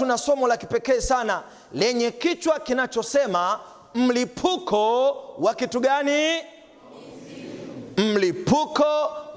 tuna 0.00 0.18
somo 0.18 0.48
la 0.48 0.56
kipekee 0.56 1.00
sana 1.00 1.42
lenye 1.72 2.10
kichwa 2.10 2.60
kinachosema 2.60 3.60
mlipuko 3.94 5.10
wa 5.38 5.54
kitu 5.54 5.80
gani? 5.80 6.38
Mlipuko 7.96 8.84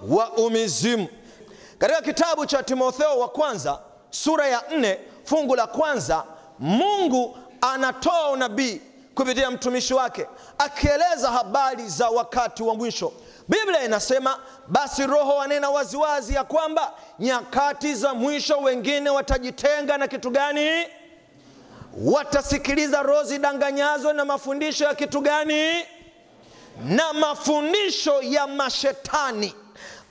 wa 0.10 0.32
umizimu. 0.32 1.08
Katika 1.78 2.02
kitabu 2.02 2.46
cha 2.46 2.64
Timotheo 2.64 3.20
wa 3.20 3.28
kwanza 3.30 3.80
sura 4.10 4.48
ya 4.48 4.64
nne 4.78 5.00
fungu 5.24 5.56
la 5.56 5.68
kwanza, 5.68 6.24
Mungu 6.60 7.38
anatoa 7.62 8.30
unabii 8.30 8.82
kupitia 9.16 9.52
mtumishi 9.52 9.94
wake 9.94 10.28
akieleza 10.58 11.32
habari 11.32 11.90
za 11.90 12.10
wakati 12.10 12.64
wa 12.64 12.76
mwisho. 12.76 13.14
Biblia 13.48 13.84
inasema 13.84 14.40
basi 14.68 15.06
Roho 15.08 15.36
wanena 15.36 15.70
waziwazi 15.70 16.34
ya 16.34 16.44
kwamba 16.44 16.94
nyakati 17.20 17.96
za 17.96 18.14
mwisho 18.14 18.58
wengine 18.58 19.10
watajitenga 19.10 19.98
na 19.98 20.08
kitu 20.08 20.30
gani? 20.30 20.70
Watasikiliza 22.06 23.04
roho 23.04 23.24
zidanganyazo 23.24 24.14
na 24.14 24.26
mafundisho 24.26 24.84
ya 24.86 24.96
kitu 24.96 25.22
gani? 25.22 25.86
Na 26.86 27.14
mafundisho 27.14 28.22
ya 28.22 28.48
mashetani. 28.48 29.56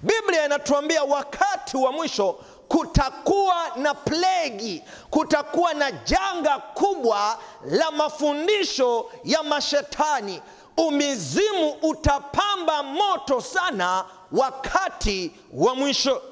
Biblia 0.03 0.45
inatuambia 0.47 1.05
wakati 1.05 1.77
wa 1.77 1.93
mwisho 1.93 2.39
kutakuwa 2.73 3.57
na 3.77 3.95
plegi, 3.95 4.83
kutakuwa 5.11 5.75
na 5.75 5.93
janga 5.93 6.59
kubwa 6.59 7.39
la 7.65 7.91
mafundisho 7.91 9.11
ya 9.25 9.43
mashetani. 9.43 10.43
Umizimu 10.77 11.71
utapamba 11.83 12.83
moto 12.83 13.41
sana 13.41 14.05
wakati 14.33 15.33
wa 15.53 15.75
mwisho. 15.75 16.23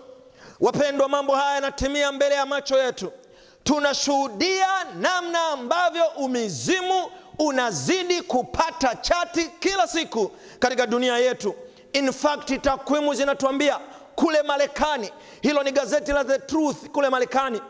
Wapendwa, 0.61 1.09
mambo 1.09 1.35
haya 1.35 1.55
yanatimia 1.55 2.13
mbele 2.13 2.35
ya 2.35 2.47
macho 2.47 2.79
yetu. 2.83 3.13
Tunashuhudia 3.65 4.69
namna 5.01 5.43
ambavyo 5.49 6.05
umizimu 6.17 7.11
unazidi 7.39 8.23
kupata 8.23 8.95
chati 8.95 9.51
kila 9.61 9.89
siku 9.89 10.31
katika 10.59 10.87
dunia 10.87 11.19
yetu. 11.19 11.55
In 11.93 12.13
fact, 12.13 12.63
takwimu 12.63 13.15
zinatuambia 13.15 13.79
kule 14.21 14.43
Marekani, 14.43 15.11
hilo 15.43 15.63
ni 15.63 15.73
gazeti 15.73 16.13
la 16.13 16.25
The 16.25 16.39
Truth 16.39 16.89
kule 16.93 17.09
Marekani, 17.11 17.61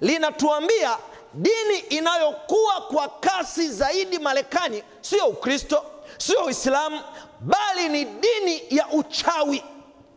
linatuambia 0.00 0.96
dini 1.34 1.78
inayokuwa 1.88 2.80
kwa 2.80 3.08
kasi 3.08 3.68
zaidi 3.68 4.18
Marekani 4.18 4.82
sio 5.00 5.26
Ukristo, 5.26 5.84
sio 6.18 6.44
Uislamu, 6.44 7.00
bali 7.40 7.88
ni 7.88 8.04
dini 8.04 8.62
ya 8.70 8.88
uchawi, 8.88 9.64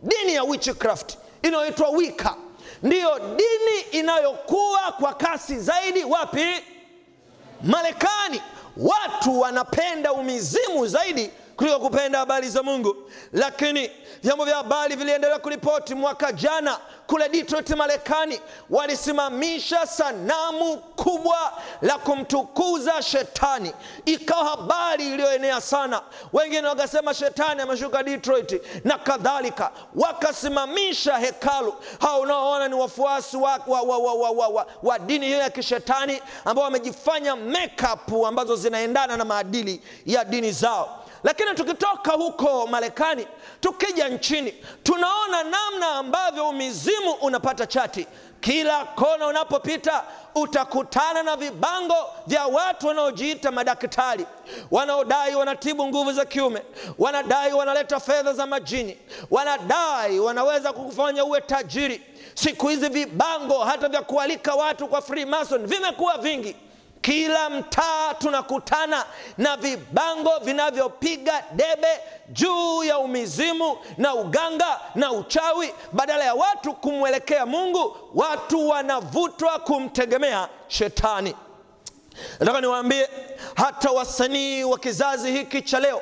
dini 0.01 0.35
ya 0.35 0.43
witchcraft 0.43 1.17
inayoitwa 1.41 1.89
Wicca. 1.89 2.35
Ndiyo 2.83 3.19
dini 3.19 3.81
inayokuwa 3.91 4.91
kwa 4.99 5.13
kasi 5.13 5.59
zaidi. 5.59 6.03
Wapi? 6.03 6.45
Marekani. 7.63 8.41
Watu 8.77 9.39
wanapenda 9.39 10.13
umizimu 10.13 10.87
zaidi 10.87 11.29
kuliko 11.55 11.79
kupenda 11.79 12.19
habari 12.19 12.49
za 12.49 12.63
Mungu. 12.63 12.95
Lakini 13.33 13.91
vyombo 14.23 14.45
vya 14.45 14.55
habari 14.55 14.95
viliendelea 14.95 15.39
kuripoti 15.39 15.95
mwaka 15.95 16.31
jana 16.31 16.79
kule 17.07 17.29
Detroit, 17.29 17.69
Marekani, 17.69 18.39
walisimamisha 18.69 19.85
sanamu 19.87 20.77
kubwa 20.77 21.53
la 21.81 21.97
kumtukuza 21.97 23.01
shetani. 23.01 23.73
Ikawa 24.05 24.45
habari 24.45 25.05
iliyoenea 25.07 25.61
sana, 25.61 26.01
wengine 26.33 26.67
wakasema 26.67 27.13
shetani 27.13 27.61
ameshuka 27.61 28.03
Detroit 28.03 28.61
na 28.83 28.97
kadhalika, 28.97 29.71
wakasimamisha 29.95 31.17
hekalu. 31.17 31.73
Hao 32.01 32.19
unaoona 32.21 32.67
ni 32.67 32.75
wafuasi 32.75 33.37
wa, 33.37 33.59
wa, 33.67 33.81
wa, 33.81 33.97
wa, 33.97 34.13
wa, 34.13 34.29
wa, 34.31 34.47
wa, 34.47 34.67
wa 34.83 34.99
dini 34.99 35.25
hiyo 35.25 35.37
ya 35.39 35.49
kishetani 35.49 36.21
ambao 36.45 36.63
wamejifanya 36.65 37.35
makeup 37.35 38.25
ambazo 38.27 38.55
zinaendana 38.55 39.17
na 39.17 39.25
maadili 39.25 39.81
ya 40.05 40.25
dini 40.25 40.51
zao. 40.51 41.02
Lakini 41.23 41.53
tukitoka 41.53 42.11
huko 42.11 42.67
Marekani 42.67 43.27
tukija 43.61 44.09
nchini, 44.09 44.53
tunaona 44.83 45.43
namna 45.43 45.87
ambavyo 45.95 46.49
umizimu 46.49 47.11
unapata 47.11 47.65
chati. 47.67 48.07
Kila 48.41 48.85
kona 48.85 49.27
unapopita 49.27 50.03
utakutana 50.35 51.23
na 51.23 51.35
vibango 51.35 51.95
vya 52.27 52.45
watu 52.47 52.87
wanaojiita 52.87 53.51
madaktari, 53.51 54.25
wanaodai 54.71 55.35
wanatibu 55.35 55.87
nguvu 55.87 56.11
za 56.13 56.25
kiume, 56.25 56.61
wanadai 56.97 57.53
wanaleta 57.53 57.99
fedha 57.99 58.33
za 58.33 58.45
majini, 58.47 58.97
wanadai 59.31 60.19
wanaweza 60.19 60.73
kukufanya 60.73 61.25
uwe 61.25 61.41
tajiri. 61.41 62.01
Siku 62.33 62.67
hizi 62.67 62.89
vibango 62.89 63.59
hata 63.59 63.89
vya 63.89 64.01
kualika 64.01 64.55
watu 64.55 64.87
kwa 64.87 65.01
Freemason 65.01 65.65
vimekuwa 65.67 66.17
vingi. 66.17 66.55
Kila 67.03 67.49
mtaa 67.49 68.13
tunakutana 68.13 69.05
na 69.37 69.57
vibango 69.57 70.31
vinavyopiga 70.43 71.43
debe 71.51 71.87
juu 72.29 72.83
ya 72.83 72.99
umizimu 72.99 73.77
na 73.97 74.15
uganga 74.15 74.79
na 74.95 75.11
uchawi. 75.11 75.73
Badala 75.91 76.23
ya 76.23 76.33
watu 76.33 76.73
kumwelekea 76.73 77.45
Mungu, 77.45 77.97
watu 78.15 78.69
wanavutwa 78.69 79.59
kumtegemea 79.59 80.47
shetani. 80.67 81.35
Nataka 82.39 82.61
niwaambie, 82.61 83.09
hata 83.55 83.91
wasanii 83.91 84.63
wa 84.63 84.79
kizazi 84.79 85.31
hiki 85.31 85.61
cha 85.61 85.79
leo 85.79 86.01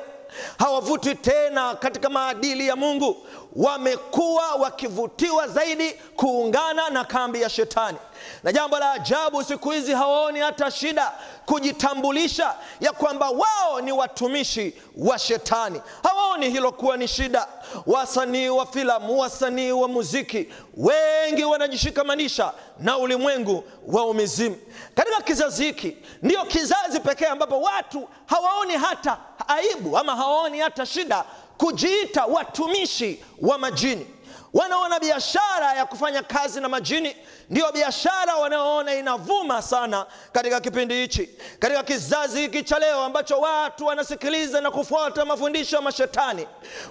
hawavutwi 0.58 1.14
tena 1.14 1.74
katika 1.74 2.08
maadili 2.08 2.68
ya 2.68 2.76
Mungu. 2.76 3.26
Wamekuwa 3.56 4.54
wakivutiwa 4.54 5.48
zaidi 5.48 5.92
kuungana 5.92 6.90
na 6.90 7.04
kambi 7.04 7.42
ya 7.42 7.48
shetani, 7.50 7.98
na 8.42 8.52
jambo 8.52 8.78
la 8.78 8.92
ajabu, 8.92 9.44
siku 9.44 9.70
hizi 9.70 9.92
hawaoni 9.92 10.40
hata 10.40 10.70
shida 10.70 11.12
kujitambulisha 11.46 12.54
ya 12.80 12.92
kwamba 12.92 13.30
wao 13.30 13.80
ni 13.80 13.92
watumishi 13.92 14.74
wa 14.96 15.18
shetani. 15.18 15.80
Hawaoni 16.02 16.50
hilo 16.50 16.72
kuwa 16.72 16.96
ni 16.96 17.08
shida. 17.08 17.46
Wasanii 17.86 18.48
wa 18.48 18.66
filamu, 18.66 19.18
wasanii 19.18 19.72
wa 19.72 19.88
muziki, 19.88 20.48
wengi 20.76 21.44
wanajishikamanisha 21.44 22.52
na 22.78 22.98
ulimwengu 22.98 23.64
wa 23.86 24.06
umizimu. 24.06 24.56
Katika 24.94 25.20
kizazi 25.22 25.64
hiki, 25.64 25.96
ndiyo 26.22 26.44
kizazi 26.44 27.00
pekee 27.00 27.26
ambapo 27.26 27.60
watu 27.60 28.08
hawaoni 28.26 28.72
hata 28.74 29.18
aibu 29.48 29.98
ama 29.98 30.16
hawaoni 30.16 30.58
hata 30.60 30.86
shida 30.86 31.24
kujiita 31.58 32.24
watumishi 32.26 33.24
wa 33.40 33.58
majini. 33.58 34.06
Wanaona 34.54 35.00
biashara 35.00 35.74
ya 35.74 35.86
kufanya 35.86 36.22
kazi 36.22 36.60
na 36.60 36.68
majini 36.68 37.16
ndiyo 37.50 37.72
biashara 37.72 38.36
wanaoona 38.36 38.94
inavuma 38.94 39.62
sana 39.62 40.06
katika 40.32 40.60
kipindi 40.60 40.94
hichi, 40.94 41.28
katika 41.58 41.82
kizazi 41.82 42.40
hiki 42.40 42.62
cha 42.62 42.78
leo 42.78 43.00
ambacho 43.00 43.38
watu 43.40 43.86
wanasikiliza 43.86 44.60
na 44.60 44.70
kufuata 44.70 45.24
mafundisho 45.24 45.76
ya 45.76 45.82
mashetani. 45.82 46.46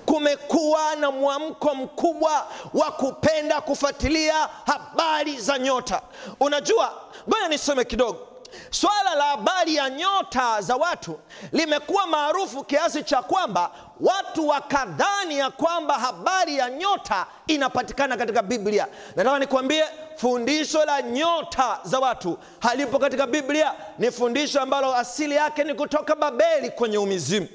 Kumekuwa 0.06 0.96
na 0.96 1.12
mwamko 1.12 1.76
mkubwa 1.76 2.48
wa 2.74 2.92
kupenda 2.92 3.62
kufuatilia 3.62 4.50
habari 4.66 5.40
za 5.40 5.60
nyota. 5.60 6.02
Unajua, 6.40 7.02
ngoja 7.30 7.48
nisome 7.48 7.86
kidogo. 7.86 8.28
Swala 8.70 9.16
la 9.16 9.24
habari 9.24 9.76
ya 9.76 9.90
nyota 9.90 10.62
za 10.62 10.76
watu 10.76 11.20
limekuwa 11.52 12.08
maarufu 12.08 12.64
kiasi 12.64 13.04
cha 13.04 13.22
kwamba 13.22 13.72
watu 14.00 14.48
wakadhani 14.48 15.38
ya 15.38 15.50
kwamba 15.52 15.94
habari 15.94 16.58
ya 16.58 16.70
nyota 16.70 17.26
inapatikana 17.48 18.18
katika 18.18 18.42
Biblia. 18.44 18.88
Nataka 19.16 19.40
nikwambie, 19.40 19.84
fundisho 20.16 20.86
la 20.86 21.02
nyota 21.02 21.80
za 21.84 22.00
watu 22.00 22.38
halipo 22.60 23.00
katika 23.00 23.28
Biblia. 23.28 23.74
Ni 24.00 24.12
fundisho 24.12 24.62
ambalo 24.62 24.96
asili 24.96 25.36
yake 25.36 25.64
ni 25.64 25.74
kutoka 25.74 26.16
Babeli 26.16 26.70
kwenye 26.70 26.98
umizimu. 26.98 27.48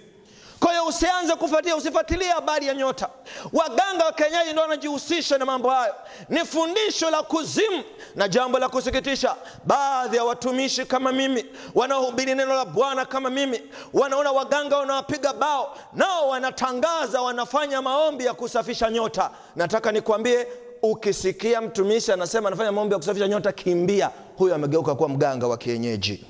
Kwa 0.61 0.71
hiyo 0.71 0.87
usianze 0.87 1.35
kufuatilia, 1.35 1.77
usifuatilie 1.77 2.29
habari 2.29 2.67
ya 2.67 2.75
nyota. 2.75 3.09
Waganga 3.53 4.05
wa 4.05 4.13
kienyeji 4.13 4.51
ndio 4.51 4.63
wanajihusisha 4.63 5.39
na 5.39 5.45
mambo 5.45 5.71
hayo, 5.71 5.95
ni 6.29 6.39
fundisho 6.39 7.11
la 7.11 7.23
kuzimu. 7.23 7.83
Na 8.15 8.29
jambo 8.29 8.59
la 8.59 8.69
kusikitisha, 8.69 9.37
baadhi 9.65 10.17
ya 10.17 10.25
watumishi 10.25 10.85
kama 10.87 11.13
mimi 11.13 11.45
wanaohubiri 11.75 12.35
neno 12.35 12.55
la 12.55 12.65
Bwana 12.65 13.05
kama 13.07 13.31
mimi, 13.31 13.63
wanaona 13.95 14.33
waganga 14.33 14.77
wanawapiga 14.77 15.33
bao, 15.33 15.77
nao 15.93 16.29
wanatangaza 16.29 17.23
wanafanya 17.23 17.83
maombi 17.83 18.25
ya 18.25 18.35
kusafisha 18.35 18.91
nyota. 18.91 19.31
Nataka 19.57 19.93
nikwambie, 19.93 20.47
ukisikia 20.83 21.61
mtumishi 21.61 22.13
anasema 22.13 22.49
anafanya 22.49 22.73
maombi 22.73 22.93
ya 22.93 22.99
kusafisha 22.99 23.29
nyota, 23.29 23.53
kimbia, 23.53 24.11
huyo 24.39 24.55
amegeuka 24.55 24.95
kuwa 24.95 25.09
mganga 25.09 25.47
wa 25.47 25.57
kienyeji. 25.57 26.25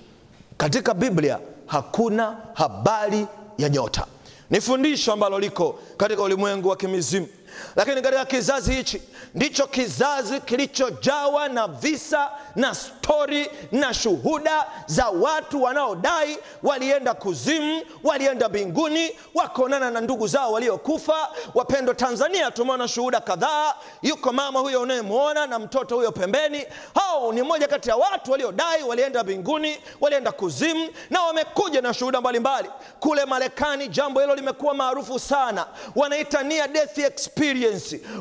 Katika 0.56 0.94
Biblia 0.94 1.38
hakuna 1.66 2.36
habari 2.54 3.26
ya 3.58 3.68
nyota. 3.68 4.06
Ni 4.50 4.60
fundisho 4.60 5.12
ambalo 5.12 5.38
liko 5.38 5.78
katika 5.96 6.22
ulimwengu 6.22 6.68
wa 6.68 6.76
kimizimu. 6.76 7.26
Lakini 7.76 8.02
katika 8.02 8.24
kizazi 8.24 8.72
hichi 8.74 9.02
ndicho 9.34 9.66
kizazi 9.66 10.40
kilichojawa 10.40 11.48
na 11.48 11.66
visa 11.68 12.30
na 12.56 12.74
stori 12.74 13.50
na 13.72 13.94
shuhuda 13.94 14.66
za 14.86 15.08
watu 15.08 15.62
wanaodai 15.62 16.38
walienda 16.62 17.14
kuzimu, 17.14 17.82
walienda 18.04 18.48
mbinguni, 18.48 19.16
wakaonana 19.34 19.90
na 19.90 20.00
ndugu 20.00 20.26
zao 20.26 20.52
waliokufa. 20.52 21.28
Wapendwa 21.54 21.94
Tanzania, 21.94 22.50
tumeona 22.50 22.88
shuhuda 22.88 23.20
kadhaa. 23.20 23.74
Yuko 24.02 24.32
mama 24.32 24.60
huyo 24.60 24.80
unayemwona 24.80 25.46
na 25.46 25.58
mtoto 25.58 25.96
huyo 25.96 26.12
pembeni. 26.12 26.66
Hao 26.94 27.32
ni 27.32 27.42
mmoja 27.42 27.68
kati 27.68 27.88
ya 27.88 27.96
watu 27.96 28.30
waliodai 28.32 28.82
walienda 28.82 29.22
mbinguni, 29.24 29.78
walienda 30.00 30.32
kuzimu, 30.32 30.88
na 31.10 31.22
wamekuja 31.22 31.82
na 31.82 31.94
shuhuda 31.94 32.20
mbalimbali. 32.20 32.68
Kule 33.00 33.24
Marekani 33.24 33.88
jambo 33.88 34.20
hilo 34.20 34.34
limekuwa 34.34 34.74
maarufu 34.74 35.18
sana, 35.18 35.66
wanaita 35.96 36.42
near 36.42 36.68
death 36.68 36.98
experience. 36.98 37.45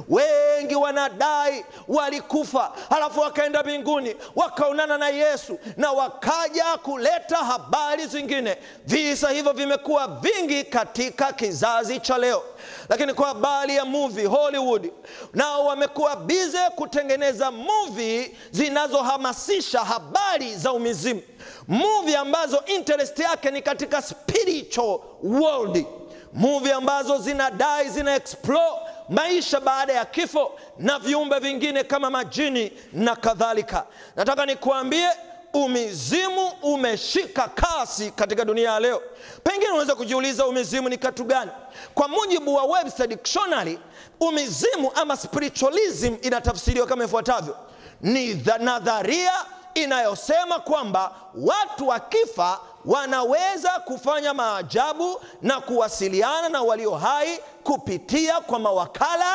Wengi 0.09 0.75
wanadai 0.75 1.65
walikufa, 1.87 2.71
halafu 2.89 3.19
wakaenda 3.19 3.63
mbinguni, 3.63 4.15
wakaonana 4.35 4.97
na 4.97 5.09
Yesu 5.09 5.59
na 5.77 5.91
wakaja 5.91 6.77
kuleta 6.83 7.37
habari 7.37 8.07
zingine. 8.07 8.57
Visa 8.85 9.29
hivyo 9.29 9.53
vimekuwa 9.53 10.07
vingi 10.07 10.63
katika 10.63 11.33
kizazi 11.33 11.99
cha 11.99 12.17
leo, 12.17 12.43
lakini 12.89 13.13
kwa 13.13 13.27
habari 13.27 13.75
ya 13.75 13.85
movie 13.85 14.25
Hollywood, 14.25 14.91
nao 15.33 15.65
wamekuwa 15.65 16.15
bize 16.15 16.59
kutengeneza 16.75 17.51
movie 17.51 18.35
zinazohamasisha 18.51 19.79
habari 19.79 20.55
za 20.55 20.71
umizimu, 20.73 21.21
movie 21.67 22.17
ambazo 22.17 22.63
interest 22.65 23.19
yake 23.19 23.51
ni 23.51 23.61
katika 23.61 24.01
spiritual 24.01 24.99
world, 25.23 25.85
movie 26.33 26.73
ambazo 26.73 27.17
zinadai 27.17 27.89
zina 27.89 28.15
explore 28.15 28.75
maisha 29.09 29.59
baada 29.59 29.93
ya 29.93 30.05
kifo 30.05 30.51
na 30.77 30.99
viumbe 30.99 31.39
vingine 31.39 31.83
kama 31.83 32.09
majini 32.09 32.71
na 32.93 33.15
kadhalika. 33.15 33.85
Nataka 34.15 34.45
nikuambie 34.45 35.09
umizimu 35.53 36.47
umeshika 36.61 37.47
kasi 37.47 38.11
katika 38.11 38.45
dunia 38.45 38.71
ya 38.71 38.79
leo. 38.79 39.01
Pengine 39.43 39.69
unaweza 39.71 39.95
kujiuliza 39.95 40.47
umizimu 40.47 40.89
ni 40.89 40.97
kitu 40.97 41.23
gani? 41.23 41.51
Kwa 41.93 42.07
mujibu 42.07 42.55
wa 42.55 42.63
Webster 42.63 43.07
Dictionary, 43.07 43.79
umizimu 44.19 44.91
ama 44.95 45.17
spiritualism 45.17 46.15
inatafsiriwa 46.21 46.87
kama 46.87 47.03
ifuatavyo: 47.03 47.57
ni 48.01 48.33
nadharia 48.59 49.33
inayosema 49.75 50.59
kwamba 50.59 51.11
watu 51.35 51.87
wakifa 51.87 52.59
wanaweza 52.85 53.69
kufanya 53.69 54.33
maajabu 54.33 55.21
na 55.41 55.61
kuwasiliana 55.61 56.49
na 56.49 56.61
walio 56.61 56.91
hai 56.95 57.39
kupitia 57.63 58.41
kwa 58.41 58.59
mawakala 58.59 59.33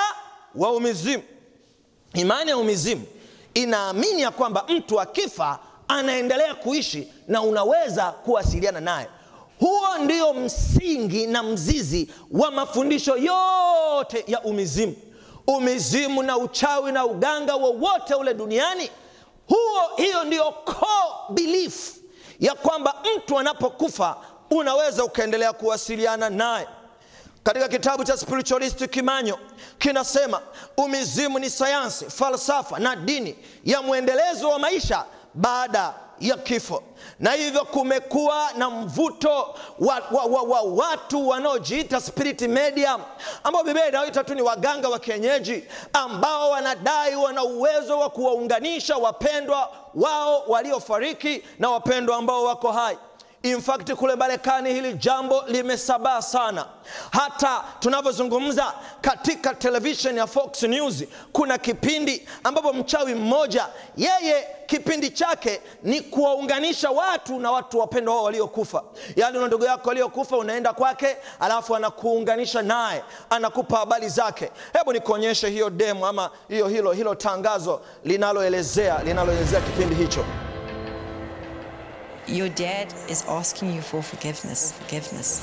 wa 0.54 0.72
umizimu. 0.72 1.22
Imani 2.14 2.50
ya 2.50 2.56
umizimu 2.56 3.02
inaamini 3.54 4.22
ya 4.22 4.30
kwamba 4.30 4.64
mtu 4.68 5.00
akifa 5.00 5.58
anaendelea 5.88 6.54
kuishi 6.54 7.12
na 7.28 7.42
unaweza 7.42 8.12
kuwasiliana 8.12 8.80
naye. 8.80 9.08
Huo 9.60 9.98
ndio 9.98 10.34
msingi 10.34 11.26
na 11.26 11.42
mzizi 11.42 12.10
wa 12.30 12.50
mafundisho 12.50 13.16
yote 13.16 14.24
ya 14.26 14.40
umizimu. 14.42 14.96
Umizimu 15.46 16.22
na 16.22 16.38
uchawi 16.38 16.92
na 16.92 17.04
uganga 17.06 17.54
wowote 17.56 18.14
ule 18.14 18.34
duniani, 18.34 18.90
huo 19.50 19.96
hiyo 19.96 20.24
ndiyo 20.24 20.44
core 20.52 21.14
belief 21.30 21.94
ya 22.40 22.54
kwamba 22.54 22.94
mtu 23.16 23.38
anapokufa 23.38 24.16
unaweza 24.50 25.04
ukaendelea 25.04 25.52
kuwasiliana 25.52 26.30
naye. 26.30 26.68
Katika 27.42 27.68
kitabu 27.68 28.04
cha 28.04 28.16
Spiritualist 28.16 28.88
Kimanyo 28.88 29.38
kinasema 29.78 30.40
umizimu 30.76 31.38
ni 31.38 31.50
sayansi, 31.50 32.10
falsafa 32.10 32.78
na 32.78 32.96
dini 32.96 33.36
ya 33.64 33.82
mwendelezo 33.82 34.48
wa 34.48 34.58
maisha 34.58 35.04
baada 35.34 35.94
ya 36.20 36.36
kifo, 36.36 36.82
na 37.20 37.32
hivyo 37.32 37.64
kumekuwa 37.64 38.50
na 38.56 38.70
mvuto 38.70 39.54
wa, 39.78 40.02
wa, 40.12 40.24
wa, 40.24 40.42
wa 40.42 40.60
watu 40.62 41.28
wanaojiita 41.28 42.00
spirit 42.00 42.42
medium 42.42 43.02
ambao 43.44 43.64
Biblia 43.64 43.88
inaoita 43.88 44.24
tu 44.24 44.34
ni 44.34 44.42
waganga 44.42 44.88
wa 44.88 44.98
kienyeji 44.98 45.64
ambao 45.92 46.50
wanadai 46.50 47.14
wana 47.16 47.44
uwezo 47.44 47.98
wa 47.98 48.10
kuwaunganisha 48.10 48.96
wapendwa 48.96 49.70
wao 49.94 50.42
waliofariki 50.48 51.44
na 51.58 51.70
wapendwa 51.70 52.16
ambao 52.16 52.44
wako 52.44 52.72
hai. 52.72 52.98
In 53.42 53.60
fact 53.60 53.92
kule 53.94 54.16
Marekani 54.16 54.72
hili 54.74 54.94
jambo 54.94 55.42
limesabaa 55.46 56.22
sana. 56.22 56.66
Hata 57.10 57.64
tunavyozungumza 57.80 58.72
katika 59.00 59.54
television 59.54 60.16
ya 60.16 60.26
Fox 60.26 60.62
News 60.62 61.04
kuna 61.32 61.58
kipindi 61.58 62.28
ambapo 62.44 62.72
mchawi 62.72 63.14
mmoja 63.14 63.66
yeye 63.96 64.46
kipindi 64.66 65.10
chake 65.10 65.60
ni 65.82 66.00
kuwaunganisha 66.00 66.90
watu 66.90 67.40
na 67.40 67.50
watu 67.52 67.78
wapendwa 67.78 68.14
wao 68.14 68.24
waliokufa. 68.24 68.82
Yaani 69.16 69.38
una 69.38 69.46
ndugu 69.46 69.64
yako 69.64 69.90
aliyokufa, 69.90 70.36
unaenda 70.36 70.72
kwake, 70.72 71.16
alafu 71.40 71.76
anakuunganisha 71.76 72.62
naye, 72.62 73.04
anakupa 73.30 73.76
habari 73.78 74.08
zake. 74.08 74.50
Hebu 74.72 74.92
nikuonyeshe 74.92 75.48
hiyo 75.50 75.70
demo 75.70 76.06
ama 76.06 76.30
hiyo 76.48 76.68
hilo 76.68 76.92
hilo 76.92 77.14
tangazo 77.14 77.80
linaloelezea 78.04 79.02
linaloelezea 79.04 79.60
kipindi 79.60 79.94
hicho. 79.94 80.24
Your 82.30 82.48
dad 82.48 82.94
is 83.08 83.24
asking 83.28 83.72
you 83.74 83.82
for 83.82 84.02
forgiveness. 84.02 84.72
Forgiveness. 84.72 85.40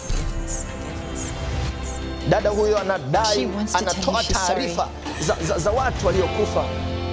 Dada 2.30 2.50
huyo 2.50 2.78
anadai, 2.80 3.46
wants 3.56 3.74
to 3.74 3.80
tell 3.80 3.88
you 3.88 3.94
anatoa 3.94 4.24
taarifa 4.24 4.90
za, 5.22 5.36
za, 5.48 5.58
za 5.58 5.72
watu 5.72 6.08
waliokufa, 6.08 6.66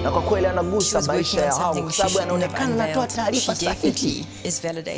na 0.03 0.11
kwa 0.11 0.21
kweli 0.21 0.45
anagusa 0.47 1.01
maisha 1.01 1.41
ya 1.45 1.53
hao, 1.53 1.73
kwa 1.81 1.91
sababu 1.91 2.19
anaonekana 2.19 2.83
anatoa 2.83 3.07
taarifa 3.07 3.55
sahihi 3.55 4.25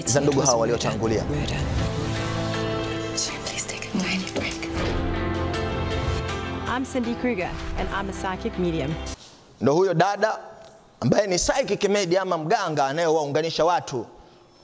za 0.06 0.22
ndugu 0.22 0.42
hao 0.42 0.60
waliotangulia. 0.60 1.24
Murder. 1.24 1.58
Please 3.46 3.68
take 3.68 3.90
a 3.96 4.00
tiny 4.00 4.32
break. 4.40 4.70
I'm 6.68 6.86
Cindy 6.86 7.16
Kruger, 7.16 7.50
and 7.80 7.90
I'm 7.90 8.10
a 8.10 8.14
psychic 8.14 8.60
medium. 8.60 8.94
Ndo 9.62 9.74
huyo 9.74 9.94
dada 9.94 10.38
ambaye 11.00 11.28
ni 11.28 11.36
psychic 11.40 11.84
medium 11.90 12.22
ama 12.34 12.38
mganga 12.38 12.86
anayewaunganisha 12.88 13.66
watu 13.66 14.06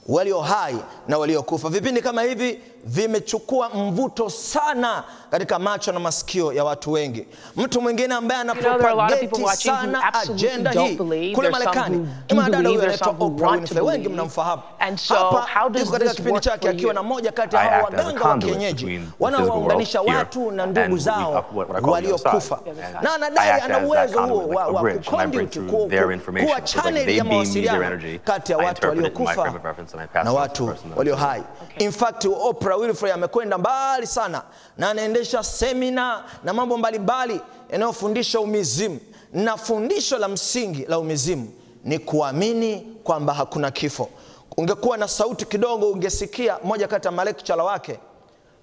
walio 0.06 0.40
hai 0.40 0.76
na 1.08 1.18
waliokufa. 1.18 1.68
Vipindi 1.68 2.02
kama 2.02 2.22
hivi 2.22 2.60
vimechukua 2.86 3.68
mvuto 3.68 4.30
sana 4.30 5.04
katika 5.30 5.58
macho 5.58 5.92
na 5.92 6.00
masikio 6.00 6.52
ya 6.52 6.64
watu 6.64 6.92
wengi. 6.92 7.26
Mtu 7.56 7.80
mwingine 7.80 8.14
ambaye 8.14 8.40
ana 8.40 8.54
You 8.54 8.60
know, 8.60 8.78
there 8.78 8.88
are 8.88 8.92
a 8.92 8.94
lot 8.94 9.12
of 9.14 9.20
people 9.20 9.38
propagate 9.38 9.44
watching 9.44 9.70
who 9.70 9.76
sana 9.80 10.14
ajenda 10.14 10.70
hii 10.70 11.34
kule 11.34 11.50
Marekani. 11.50 11.96
Ni 12.28 12.34
mwanadada 12.34 12.68
huyo 12.68 12.82
anaitwa 12.82 13.14
Oprah 13.20 13.52
Winfrey, 13.52 13.80
wengi 13.82 14.08
mnamfahamu. 14.08 14.62
And 14.78 15.00
Hapa 15.08 15.78
yuko 15.78 15.92
katika 15.92 16.14
kipindi 16.14 16.40
chake 16.40 16.68
akiwa 16.68 16.94
na 16.94 17.02
moja 17.02 17.32
kati 17.32 17.56
ya 17.56 17.62
I 17.62 17.68
hao 17.68 17.86
act 17.86 17.94
as 17.94 18.00
a 18.00 18.06
waganga 18.06 18.28
wa 18.28 18.38
kienyeji. 18.38 19.00
wanaowaunganisha 19.20 20.00
watu 20.02 20.50
na 20.50 20.66
ndugu 20.66 20.98
zao 20.98 21.44
waliokufa, 21.82 22.58
na 23.02 23.14
anadai 23.14 23.50
act 23.50 23.64
ana 23.64 23.78
uwezo 23.86 24.22
huo 24.26 24.48
wa, 24.48 24.62
a 24.64 24.68
wa 24.68 24.82
bridge, 24.82 25.08
and 25.08 25.20
I 25.20 25.26
bring 25.26 25.48
kuconduit, 25.48 26.44
kuwa 26.46 26.60
channel 26.60 26.96
ya 26.98 27.24
beam 27.24 27.38
me 27.38 27.44
their 27.44 27.72
mawasiliano 27.78 28.18
kati 28.24 28.52
ya 28.52 28.58
watu 28.58 28.86
waliokufa 28.88 29.44
na 29.44 30.02
it 30.04 30.16
on 30.16 30.24
to 30.24 30.34
watu 30.34 30.64
the 30.66 30.72
person 30.72 30.92
walio 30.96 31.16
hai. 31.16 31.42
In 31.78 31.92
fact, 31.92 32.24
Oprah 32.24 32.73
Winfrey 32.76 33.12
amekwenda 33.12 33.58
mbali 33.58 34.06
sana 34.06 34.42
na 34.78 34.90
anaendesha 34.90 35.42
semina 35.42 36.24
na 36.44 36.52
mambo 36.52 36.78
mbalimbali 36.78 37.40
yanayofundisha 37.70 38.40
umizimu, 38.40 39.00
na 39.32 39.56
fundisho 39.56 40.18
la 40.18 40.28
msingi 40.28 40.84
la 40.86 40.98
umizimu 40.98 41.52
ni 41.84 41.98
kuamini 41.98 42.80
kwamba 43.04 43.34
hakuna 43.34 43.70
kifo. 43.70 44.10
Ungekuwa 44.56 44.96
na 44.96 45.08
sauti 45.08 45.46
kidogo, 45.46 45.90
ungesikia 45.90 46.58
moja 46.64 46.88
kati 46.88 47.06
ya 47.08 47.12
malekchara 47.12 47.64
wake 47.64 47.98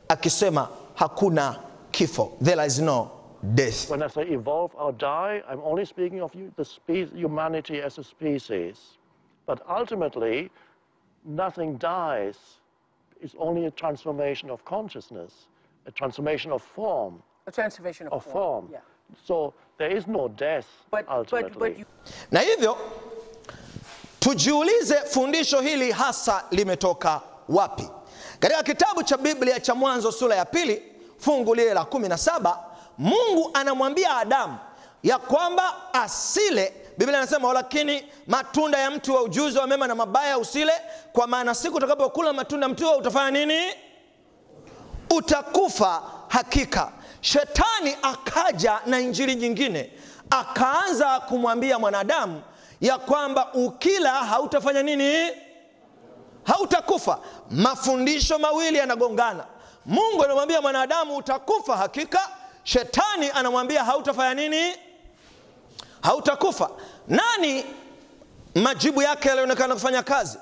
akisema 0.08 0.68
hakuna 0.96 1.56
kifo, 1.92 2.32
there 2.44 2.66
is 2.68 2.80
no 2.80 3.10
death. 3.44 3.90
When 3.90 4.04
I 4.04 4.08
say 4.10 4.22
evolve 4.34 4.72
or 4.78 4.92
die, 4.94 5.42
I'm 5.52 5.60
only 5.64 5.86
speaking 5.86 6.22
of 6.22 6.32
the 6.56 6.66
species, 6.66 7.10
humanity 7.16 7.82
as 7.82 7.98
a 7.98 8.04
species. 8.04 8.78
But 9.48 9.62
ultimately, 9.70 10.50
nothing 11.26 11.78
dies. 11.78 12.36
It's 13.22 13.36
only 13.40 13.66
a 13.66 13.72
transformation 13.72 14.50
of 14.52 14.64
consciousness, 14.66 15.32
a 15.86 15.92
transformation 15.92 16.52
of 16.52 16.64
form. 16.76 17.22
A 17.48 17.52
transformation 17.52 18.08
of, 18.08 18.14
Of 18.14 18.32
form. 18.32 18.70
Yeah. 18.72 18.80
So 19.28 19.54
there 19.78 19.98
is 19.98 20.08
no 20.08 20.28
death 20.28 20.66
But, 20.92 21.06
ultimately. 21.10 21.50
but, 21.52 21.60
but 21.60 21.78
you, 21.80 21.86
Na 22.32 22.40
hivyo 22.40 22.78
tujiulize 24.20 24.96
fundisho 24.96 25.62
hili 25.62 25.92
hasa 25.92 26.44
limetoka 26.52 27.22
wapi? 27.50 27.90
Katika 28.40 28.64
kitabu 28.64 29.04
cha 29.04 29.18
Biblia 29.18 29.60
cha 29.60 29.76
Mwanzo 29.76 30.12
sura 30.12 30.36
ya 30.36 30.46
pili 30.46 30.84
fungu 31.18 31.56
lile 31.56 31.74
la 31.74 31.86
kumi 31.86 32.08
na 32.10 32.18
saba 32.18 32.66
Mungu 32.98 33.52
anamwambia 33.54 34.18
Adamu 34.18 34.58
ya 35.04 35.18
kwamba 35.20 35.94
asile. 35.94 36.74
Biblia 37.02 37.18
inasema 37.20 37.48
walakini 37.48 38.06
matunda 38.28 38.78
ya 38.78 38.92
mtu 38.92 39.14
wa 39.16 39.22
ujuzi 39.22 39.58
wa 39.58 39.68
mema 39.68 39.88
na 39.88 39.96
mabaya 39.96 40.38
usile, 40.38 40.74
kwa 41.14 41.28
maana 41.28 41.56
siku 41.56 41.78
utakapokula 41.78 42.34
matunda 42.34 42.68
mtu 42.70 42.86
huo 42.88 42.98
utafanya 42.98 43.32
nini? 43.46 43.62
utakufa 45.18 46.02
hakika. 46.28 46.92
shetani 47.22 47.98
akaja 48.02 48.80
na 48.86 49.00
injili 49.00 49.36
nyingine 49.36 49.92
akaanza 50.30 51.20
kumwambia 51.20 51.80
mwanadamu 51.80 52.42
ya 52.82 52.98
kwamba 52.98 53.54
ukila 53.54 54.10
hautafanya 54.12 54.84
nini? 54.84 55.32
Hautakufa. 56.44 57.20
Mafundisho 57.52 58.40
mawili 58.40 58.78
yanagongana. 58.78 59.46
Mungu 59.86 60.24
anamwambia 60.24 60.62
mwanadamu 60.62 61.18
utakufa 61.18 61.78
hakika. 61.78 62.30
Shetani 62.64 63.30
anamwambia 63.34 63.84
hautafanya 63.84 64.34
nini? 64.34 64.74
Hautakufa 66.02 66.70
nani 67.08 67.66
majibu 68.56 69.02
yake 69.02 69.30
yalionekana 69.30 69.74
kufanya 69.74 70.04
kazi? 70.04 70.38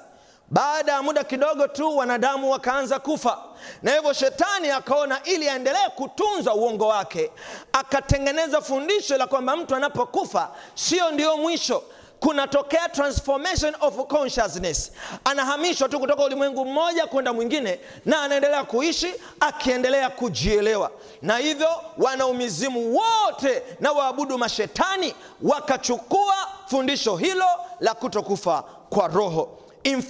Baada 0.52 0.92
ya 0.92 1.02
muda 1.04 1.24
kidogo 1.24 1.68
tu 1.68 1.98
wanadamu 1.98 2.52
wakaanza 2.52 3.00
kufa. 3.00 3.38
Na 3.84 3.92
hivyo 3.96 4.14
shetani 4.14 4.70
akaona 4.70 5.24
ili 5.24 5.50
aendelee 5.50 5.90
kutunza 5.96 6.54
uongo 6.54 6.88
wake 6.88 7.32
akatengeneza 7.74 8.62
fundisho 8.62 9.18
la 9.18 9.28
kwamba 9.28 9.56
mtu 9.56 9.76
anapokufa 9.76 10.50
sio 10.76 11.12
ndio 11.12 11.38
mwisho 11.38 11.84
kunatokea 12.20 12.90
transformation 12.90 13.76
of 13.82 14.08
consciousness. 14.08 14.92
Anahamishwa 15.24 15.90
tu 15.90 16.00
kutoka 16.00 16.24
ulimwengu 16.24 16.66
mmoja 16.66 17.08
kwenda 17.08 17.34
mwingine 17.34 17.80
na 18.06 18.22
anaendelea 18.22 18.64
kuishi 18.64 19.14
akiendelea 19.40 20.10
kujielewa. 20.10 20.92
Na 21.22 21.38
hivyo 21.38 21.70
wanaumizimu 21.98 22.96
wote 22.98 23.64
na 23.80 23.92
waabudu 23.92 24.38
mashetani 24.38 25.16
wakachukua 25.42 26.36
fundisho 26.68 27.16
hilo 27.18 27.46
la 27.80 27.94
kutokufa 27.94 28.64
kwa 28.90 29.08
roho. 29.08 29.58
In 29.84 30.04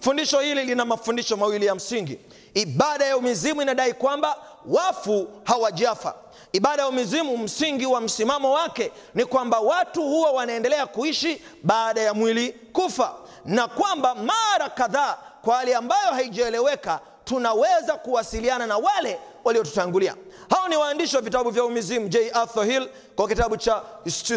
fundisho 0.00 0.40
hili 0.40 0.64
lina 0.64 0.84
mafundisho 0.84 1.36
mawili 1.36 1.66
ya 1.66 1.74
msingi. 1.74 2.18
Ibada 2.54 3.04
ya 3.04 3.16
umizimu 3.16 3.62
inadai 3.62 3.92
kwamba 3.94 4.36
wafu 4.66 5.28
hawajafa 5.44 6.14
ibada 6.52 6.82
ya 6.82 6.88
umizimu 6.88 7.36
msingi 7.38 7.86
wa 7.86 8.00
msimamo 8.00 8.52
wake 8.52 8.92
ni 9.14 9.24
kwamba 9.24 9.60
watu 9.60 10.02
huwa 10.02 10.30
wanaendelea 10.30 10.86
kuishi 10.86 11.42
baada 11.62 12.00
ya 12.00 12.14
mwili 12.14 12.52
kufa. 12.72 13.14
Na 13.44 13.68
kwamba 13.68 14.14
mara 14.14 14.68
kadhaa 14.68 15.18
kwa 15.42 15.56
hali 15.56 15.74
ambayo 15.74 16.10
haijaeleweka 16.12 17.00
tunaweza 17.24 17.94
kuwasiliana 17.94 18.66
na 18.66 18.76
wale 18.78 19.18
waliotutangulia. 19.44 20.14
Hao 20.50 20.68
ni 20.68 20.76
waandishi 20.76 21.16
wa 21.16 21.22
vitabu 21.22 21.50
vya 21.50 21.64
umizimu 21.64 22.08
j. 22.08 22.30
Arthur 22.30 22.64
hill 22.64 22.88
kwa 23.16 23.28
kitabu 23.28 23.56
cha 23.56 23.82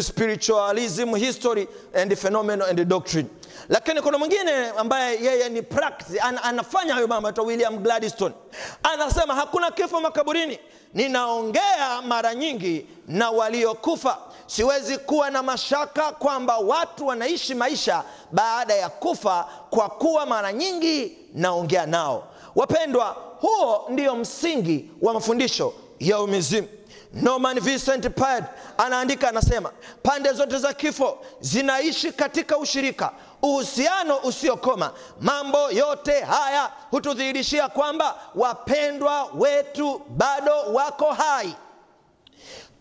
spiritualism 0.02 1.14
history 1.14 1.68
and 1.94 2.16
phenomenon 2.16 2.68
and 2.68 2.84
doctrine. 2.88 3.28
Lakini 3.68 4.02
kuna 4.02 4.18
mwingine 4.18 4.68
ambaye 4.68 5.24
yeye 5.24 5.48
ni 5.48 5.62
practice, 5.62 6.20
an, 6.20 6.38
anafanya 6.42 6.94
hayo 6.94 7.06
mambo 7.06 7.42
william 7.42 7.78
gladstone. 7.78 8.34
Anasema 8.82 9.34
hakuna 9.34 9.70
kifo 9.70 10.00
makaburini 10.00 10.58
ninaongea 10.94 12.02
mara 12.02 12.34
nyingi 12.34 12.86
na 13.08 13.30
waliokufa. 13.30 14.18
Siwezi 14.46 14.98
kuwa 14.98 15.30
na 15.30 15.42
mashaka 15.42 16.12
kwamba 16.12 16.58
watu 16.58 17.06
wanaishi 17.06 17.54
maisha 17.54 18.04
baada 18.32 18.74
ya 18.74 18.88
kufa 18.88 19.48
kwa 19.70 19.88
kuwa 19.88 20.26
mara 20.26 20.52
nyingi 20.52 21.18
naongea 21.34 21.86
nao. 21.86 22.24
Wapendwa 22.54 23.16
huo 23.40 23.86
ndio 23.88 24.16
msingi 24.16 24.90
wa 25.02 25.14
mafundisho 25.14 25.74
ya 26.00 26.20
umizimu 26.20 26.68
norman 27.12 27.60
vincent 27.60 28.08
pad 28.08 28.44
anaandika 28.78 29.28
anasema 29.28 29.72
pande 30.02 30.32
zote 30.32 30.58
za 30.58 30.72
kifo 30.72 31.18
zinaishi 31.40 32.12
katika 32.12 32.58
ushirika 32.58 33.12
uhusiano 33.42 34.16
usiokoma. 34.16 34.92
Mambo 35.20 35.70
yote 35.70 36.20
haya 36.20 36.72
hutudhihirishia 36.90 37.68
kwamba 37.68 38.14
wapendwa 38.34 39.24
wetu 39.24 40.02
bado 40.08 40.52
wako 40.72 41.04
hai. 41.12 41.54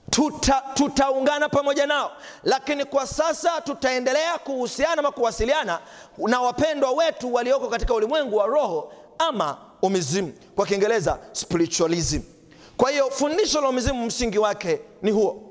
Tuta, 0.09 0.63
tutaungana 0.73 1.49
pamoja 1.49 1.85
nao. 1.85 2.11
Lakini 2.43 2.85
kwa 2.85 3.07
sasa 3.07 3.61
tutaendelea 3.61 4.37
kuhusiana 4.37 4.97
ama 4.99 5.11
kuwasiliana 5.11 5.79
na 6.17 6.41
wapendwa 6.41 6.91
wetu 6.91 7.33
walioko 7.33 7.67
katika 7.67 7.93
ulimwengu 7.93 8.35
wa 8.35 8.45
roho 8.47 8.93
ama 9.17 9.57
umizimu. 9.81 10.33
Kwa 10.55 10.65
kiingereza 10.65 11.19
spiritualism. 11.31 12.21
Kwa 12.77 12.91
hiyo 12.91 13.09
fundisho 13.09 13.61
la 13.61 13.69
umizimu 13.69 14.05
msingi 14.05 14.37
wake 14.39 14.81
ni 15.01 15.11
huo. 15.11 15.43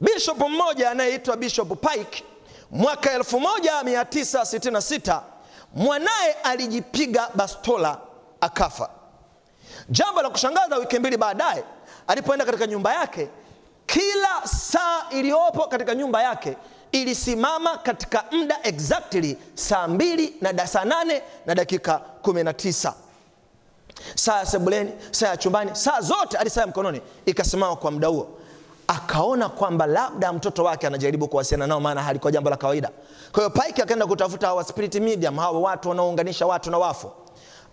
Bishop 0.00 0.38
mmoja 0.48 0.90
anayeitwa 0.90 1.36
bishop 1.36 1.68
pike 1.90 2.24
mwaka 2.70 3.18
1966 3.18 5.22
mwanaye 5.74 6.32
alijipiga 6.32 7.28
bastola 7.34 7.98
akafa. 8.40 8.90
Jambo 9.88 10.22
la 10.22 10.30
kushangaza 10.30 10.76
wiki 10.76 10.98
mbili 10.98 11.16
baadaye 11.16 11.64
alipoenda 12.06 12.44
katika 12.44 12.66
nyumba 12.66 12.94
yake 12.94 13.28
kila 13.86 14.46
saa 14.46 15.10
iliyopo 15.10 15.66
katika 15.68 15.94
nyumba 15.94 16.22
yake 16.22 16.56
ilisimama 16.92 17.78
katika 17.78 18.24
muda 18.30 18.58
exactly 18.62 19.38
saa 19.54 19.88
mbili 19.88 20.36
na 20.40 20.66
saa 20.66 20.84
nane 20.84 21.22
na 21.46 21.54
dakika 21.54 22.00
19 22.22 22.92
saa 24.14 24.38
ya 24.38 24.46
sebuleni 24.46 24.92
saa 25.10 25.28
ya 25.28 25.36
chumbani 25.36 25.70
saa 25.76 26.00
zote 26.00 26.36
hadi 26.36 26.50
saa 26.50 26.60
ya 26.60 26.66
mkononi 26.66 27.00
ikasimama 27.26 27.76
kwa 27.76 27.90
muda 27.90 28.08
huo 28.08 28.38
akaona 28.86 29.48
kwamba 29.48 29.86
labda 29.86 30.32
mtoto 30.32 30.64
wake 30.64 30.86
anajaribu 30.86 31.28
kuwasiliana 31.28 31.66
nao 31.66 31.80
maana 31.80 32.02
halikuwa 32.02 32.32
jambo 32.32 32.50
la 32.50 32.56
kawaida. 32.56 32.90
Kwa 33.32 33.42
hiyo 33.42 33.50
pike 33.50 33.82
akaenda 33.82 34.06
kutafuta 34.06 34.46
hawa 34.46 34.64
spirit 34.64 34.94
medium 34.94 35.36
hawa 35.36 35.60
watu 35.60 35.88
wanaounganisha 35.88 36.46
watu 36.46 36.70
na 36.70 36.78
wafu. 36.78 37.10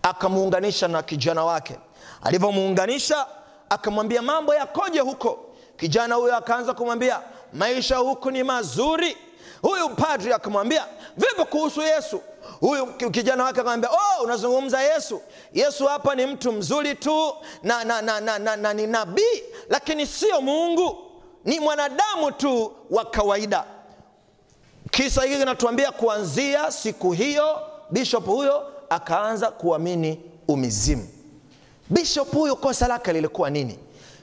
Akamuunganisha 0.01 0.87
na 0.87 1.03
kijana 1.03 1.43
wake. 1.43 1.75
Alivyomuunganisha 2.23 3.25
akamwambia 3.69 4.21
mambo 4.21 4.55
yakoje 4.55 4.99
huko? 4.99 5.39
Kijana 5.77 6.15
huyo 6.15 6.35
akaanza 6.37 6.73
kumwambia 6.73 7.19
maisha 7.53 7.97
huku 7.97 8.31
ni 8.31 8.43
mazuri. 8.43 9.17
Huyu 9.61 9.89
padri 9.89 10.33
akamwambia 10.33 10.85
vipi 11.17 11.43
kuhusu 11.45 11.81
yesu 11.81 12.21
huyu 12.67 12.85
kijana 13.11 13.43
wake 13.43 13.59
akamwambia 13.59 13.89
oh, 13.91 14.23
unazungumza 14.23 14.81
yesu. 14.81 15.21
Yesu 15.53 15.85
hapa 15.85 16.15
ni 16.15 16.25
mtu 16.25 16.51
mzuri 16.51 16.95
tu 16.95 17.33
na, 17.63 17.83
na, 17.83 18.01
na, 18.01 18.19
na, 18.21 18.39
na, 18.39 18.55
na 18.55 18.73
ni 18.73 18.87
nabii 18.87 19.43
lakini 19.69 20.05
sio 20.07 20.41
mungu. 20.41 20.97
Ni 21.45 21.59
mwanadamu 21.59 22.31
tu 22.31 22.71
wa 22.89 23.05
kawaida. 23.05 23.63
Kisa 24.91 25.23
hiki 25.23 25.37
kinatuambia 25.39 25.91
kuanzia 25.91 26.71
siku 26.71 27.11
hiyo 27.11 27.59
bishop 27.89 28.25
huyo 28.25 28.63
akaanza 28.89 29.51
kuamini 29.51 30.19
umizimu. 30.47 31.07
Bishop 31.89 32.31
huyu 32.33 32.55
kosa 32.55 32.87
lake 32.87 33.13
lilikuwa 33.13 33.49
nini? 33.49 33.79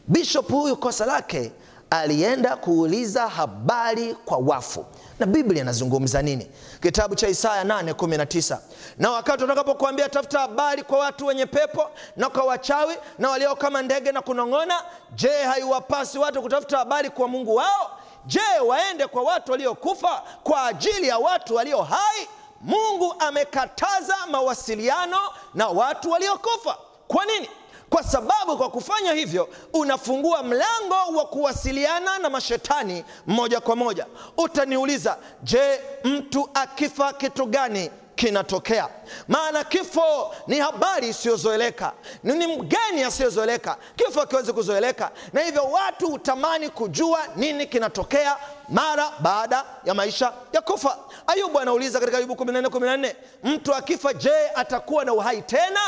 Bishop 0.08 0.48
huyu 0.50 0.76
kosa 0.76 1.06
lake 1.06 1.52
alienda 1.90 2.56
kuuliza 2.56 3.28
habari 3.28 4.14
kwa 4.14 4.38
wafu. 4.38 4.86
Na 5.18 5.26
biblia 5.26 5.62
inazungumza 5.62 6.22
nini? 6.22 6.50
Kitabu 6.82 7.14
cha 7.14 7.28
isaya 7.28 7.64
819 7.64 8.58
na 8.98 9.10
wakati 9.10 9.44
utakapokuambia 9.44 10.08
tafuta 10.08 10.40
habari 10.40 10.82
kwa 10.82 10.98
watu 10.98 11.26
wenye 11.26 11.46
pepo 11.46 11.90
na 12.16 12.28
kwa 12.30 12.44
wachawi 12.44 12.94
na 13.18 13.30
walio 13.30 13.56
kama 13.56 13.82
ndege 13.82 14.12
na 14.12 14.20
kunong'ona 14.22 14.74
je 15.14 15.42
haiwapasi 15.42 16.18
watu 16.18 16.42
kutafuta 16.42 16.78
habari 16.78 17.10
kwa 17.10 17.28
mungu 17.28 17.54
wao? 17.54 17.90
Je 18.26 18.40
waende 18.66 19.06
kwa 19.06 19.22
watu 19.22 19.52
waliokufa 19.52 20.22
kwa 20.42 20.66
ajili 20.66 21.08
ya 21.08 21.18
watu 21.18 21.54
walio 21.54 21.82
hai? 21.82 22.28
Mungu 22.60 23.14
amekataza 23.18 24.16
mawasiliano 24.30 25.18
na 25.54 25.68
watu 25.68 26.10
waliokufa. 26.10 26.76
Kwa 27.08 27.24
nini 27.24 27.48
kwa 27.90 28.02
sababu 28.02 28.56
kwa 28.56 28.70
kufanya 28.70 29.12
hivyo 29.12 29.48
unafungua 29.72 30.42
mlango 30.42 31.16
wa 31.18 31.24
kuwasiliana 31.26 32.18
na 32.18 32.30
mashetani 32.30 33.04
moja 33.26 33.60
kwa 33.60 33.76
moja. 33.76 34.06
Utaniuliza 34.36 35.16
je 35.42 35.80
mtu 36.04 36.50
akifa 36.54 37.12
kitu 37.12 37.46
gani 37.46 37.90
kinatokea? 38.14 38.88
Maana 39.28 39.64
kifo 39.64 40.34
ni 40.46 40.58
habari 40.58 41.08
isiyozoeleka. 41.08 41.92
Ni 42.22 42.34
ni 42.34 42.46
mgeni 42.56 43.02
asiyozoeleka 43.04 43.76
kifo 43.96 44.20
akiwezi 44.20 44.52
kuzoeleka. 44.52 45.10
Na 45.32 45.40
hivyo 45.40 45.62
watu 45.64 46.10
hutamani 46.10 46.68
kujua 46.68 47.18
nini 47.36 47.66
kinatokea 47.66 48.36
mara 48.68 49.12
baada 49.20 49.64
ya 49.84 49.94
maisha 49.94 50.32
ya 50.52 50.60
kufa. 50.60 50.98
Ayubu 51.26 51.58
anauliza 51.60 52.00
katika 52.00 52.18
ayubu 52.18 52.34
1414 52.34 53.14
mtu 53.44 53.74
akifa 53.74 54.12
je 54.14 54.48
atakuwa 54.54 55.04
na 55.04 55.12
uhai 55.12 55.42
tena 55.42 55.80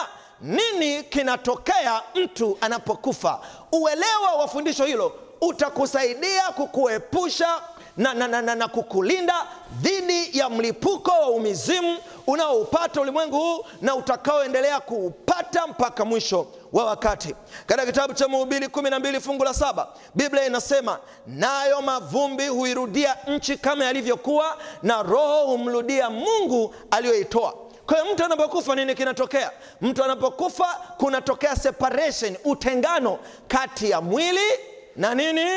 nini 0.43 1.03
kinatokea 1.03 2.03
mtu 2.15 2.59
anapokufa? 2.61 3.41
Uelewa 3.73 4.33
wa 4.39 4.49
fundisho 4.49 4.85
hilo 4.85 5.13
utakusaidia 5.41 6.43
kukuepusha 6.43 7.49
na, 7.97 8.15
na, 8.15 8.29
na, 8.29 8.43
na, 8.43 8.55
na 8.55 8.69
kukulinda 8.69 9.35
dhidi 9.81 10.39
ya 10.39 10.49
mlipuko 10.49 11.11
wa 11.11 11.29
umizimu 11.31 11.99
unaoupata 12.27 13.01
ulimwengu 13.01 13.37
huu 13.39 13.65
na 13.81 13.95
utakaoendelea 13.95 14.81
kuupata 14.81 15.67
mpaka 15.67 16.05
mwisho 16.05 16.47
wa 16.73 16.85
wakati. 16.85 17.35
Katika 17.67 17.87
kitabu 17.87 18.15
cha 18.15 18.29
mhubiri 18.29 18.67
12 18.67 19.21
fungu 19.21 19.45
la 19.45 19.55
saba 19.55 19.89
biblia 20.15 20.47
inasema 20.47 20.99
nayo 21.27 21.83
mavumbi 21.83 22.47
huirudia 22.49 23.17
nchi 23.29 23.57
kama 23.59 23.85
yalivyokuwa 23.85 24.59
na 24.83 25.03
roho 25.03 25.47
humrudia 25.47 26.11
mungu 26.11 26.75
aliyoitoa 26.91 27.55
kwa 27.87 28.01
hiyo 28.01 28.15
mtu 28.15 28.25
anapokufa 28.25 28.75
nini 28.75 28.95
kinatokea? 28.95 29.51
Mtu 29.81 30.05
anapokufa 30.05 30.65
kunatokea 30.99 31.57
separation 31.57 32.37
utengano 32.45 33.19
kati 33.49 33.91
ya 33.91 34.01
mwili 34.01 34.51
na 34.97 35.15
nini? 35.15 35.51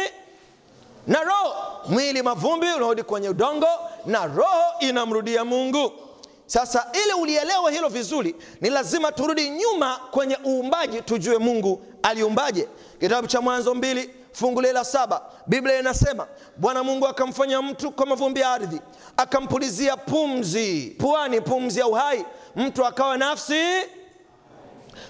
Na 1.08 1.24
roho. 1.24 1.56
Mwili 1.90 2.22
mavumbi 2.22 2.66
unarudi 2.68 3.04
kwenye 3.04 3.30
udongo 3.30 3.68
na 4.06 4.26
roho 4.26 4.64
inamrudia 4.80 5.46
mungu. 5.46 5.92
Sasa 6.46 6.88
ili 7.04 7.14
ulielewe 7.14 7.72
hilo 7.72 7.88
vizuri 7.90 8.36
ni 8.62 8.70
lazima 8.70 9.12
turudi 9.12 9.50
nyuma 9.50 10.00
kwenye 10.12 10.38
uumbaji 10.46 11.02
tujue 11.02 11.38
mungu 11.38 11.86
aliumbaje. 12.04 12.68
Kitabu 13.00 13.28
cha 13.28 13.42
mwanzo 13.42 13.76
mbili 13.76 14.10
fungu 14.36 14.62
la 14.62 14.84
saba 14.86 15.22
biblia 15.48 15.80
inasema 15.80 16.28
bwana 16.58 16.84
mungu 16.84 17.08
akamfanya 17.08 17.62
mtu 17.62 17.92
kwa 17.92 18.06
mavumbi 18.06 18.40
ya 18.40 18.52
ardhi 18.52 18.82
akampulizia 19.18 19.98
pumzi 19.98 20.96
puani 21.00 21.42
pumzi 21.42 21.80
ya 21.80 21.88
uhai. 21.88 22.26
Mtu 22.56 22.86
akawa 22.86 23.18
nafsi. 23.18 23.62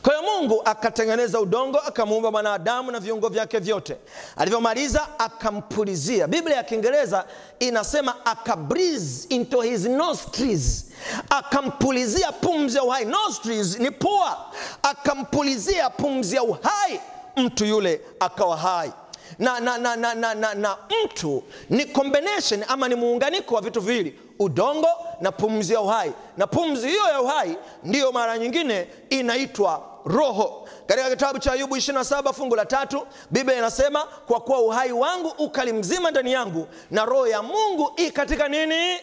Kwa 0.01 0.13
hiyo 0.17 0.31
mungu 0.31 0.61
akatengeneza 0.65 1.39
udongo 1.39 1.79
akamuumba 1.79 2.31
mwanadamu 2.31 2.91
na 2.91 2.99
viungo 2.99 3.29
vyake 3.29 3.59
vyote. 3.59 3.97
Alivyomaliza 4.37 5.07
akampulizia. 5.19 6.27
Biblia 6.27 6.55
ya 6.57 6.63
kiingereza 6.63 7.25
inasema 7.59 8.25
akabreathe 8.25 9.25
into 9.29 9.61
his 9.61 9.85
nostrils. 9.85 10.85
Akampulizia 11.29 12.31
pumzi 12.31 12.77
ya 12.77 12.83
uhai. 12.83 13.05
Nostrils 13.05 13.79
ni 13.79 13.91
pua. 13.91 14.37
Akampulizia 14.83 15.89
pumzi 15.89 16.35
ya 16.35 16.43
uhai. 16.43 16.99
Mtu 17.37 17.65
yule 17.65 18.01
akawa 18.19 18.57
hai 18.57 18.91
na, 19.39 19.59
na, 19.59 19.77
na, 19.77 19.95
na, 19.95 20.13
na, 20.13 20.33
na, 20.33 20.53
na 20.53 20.77
mtu 21.05 21.43
ni 21.69 21.85
combination 21.85 22.63
ama 22.67 22.87
ni 22.87 22.95
muunganiko 22.95 23.55
wa 23.55 23.61
vitu 23.61 23.81
viwili 23.81 24.19
udongo 24.39 24.87
na 25.21 25.31
pumzi 25.31 25.73
ya 25.73 25.81
uhai. 25.81 26.11
Na 26.37 26.47
pumzi 26.47 26.87
hiyo 26.87 27.07
ya 27.07 27.21
uhai 27.21 27.57
ndiyo 27.83 28.11
mara 28.11 28.37
nyingine 28.37 28.87
inaitwa 29.09 29.83
roho. 30.05 30.67
Katika 30.87 31.09
kitabu 31.09 31.39
cha 31.39 31.51
ayubu 31.51 31.75
27 31.77 32.33
fungu 32.33 32.55
la 32.55 32.65
tatu 32.65 33.07
biblia 33.31 33.57
inasema 33.57 33.99
kwa 34.27 34.39
kuwa 34.39 34.59
uhai 34.61 34.91
wangu 34.91 35.27
ukali 35.37 35.73
mzima 35.73 36.11
ndani 36.11 36.31
yangu 36.31 36.67
na 36.91 37.05
roho 37.05 37.27
ya 37.27 37.41
mungu 37.41 37.91
i 37.97 38.11
katika 38.11 38.47
nini 38.47 38.97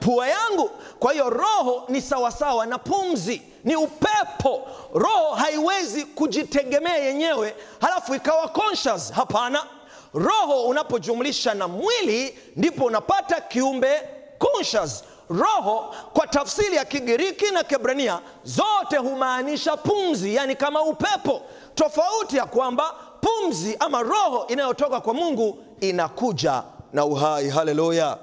pua 0.00 0.28
yangu. 0.28 0.70
Kwa 0.98 1.12
hiyo 1.12 1.30
roho 1.30 1.84
ni 1.88 2.00
sawasawa 2.02 2.66
na 2.66 2.78
pumzi 2.78 3.42
ni 3.64 3.76
upepo. 3.76 4.68
Roho 4.94 5.34
haiwezi 5.34 6.04
kujitegemea 6.04 6.96
yenyewe 6.96 7.54
halafu 7.80 8.14
ikawa 8.14 8.48
conscious. 8.48 9.12
Hapana. 9.12 9.64
Roho 10.14 10.62
unapojumlisha 10.62 11.54
na 11.54 11.68
mwili 11.68 12.38
ndipo 12.56 12.84
unapata 12.84 13.40
kiumbe 13.40 14.02
conscious. 14.38 15.04
Roho 15.30 15.94
kwa 16.12 16.26
tafsiri 16.26 16.76
ya 16.76 16.84
kigiriki 16.84 17.50
na 17.50 17.64
kebrania 17.64 18.20
zote 18.44 18.96
humaanisha 18.96 19.76
pumzi 19.76 20.34
yani 20.34 20.56
kama 20.56 20.82
upepo. 20.82 21.42
Tofauti 21.74 22.36
ya 22.36 22.44
kwamba 22.44 22.94
pumzi 23.20 23.76
ama 23.80 24.02
roho 24.02 24.46
inayotoka 24.48 25.00
kwa 25.00 25.14
mungu 25.14 25.64
inakuja 25.80 26.62
na 26.92 27.04
uhai. 27.04 27.48
Haleluya 27.50 28.18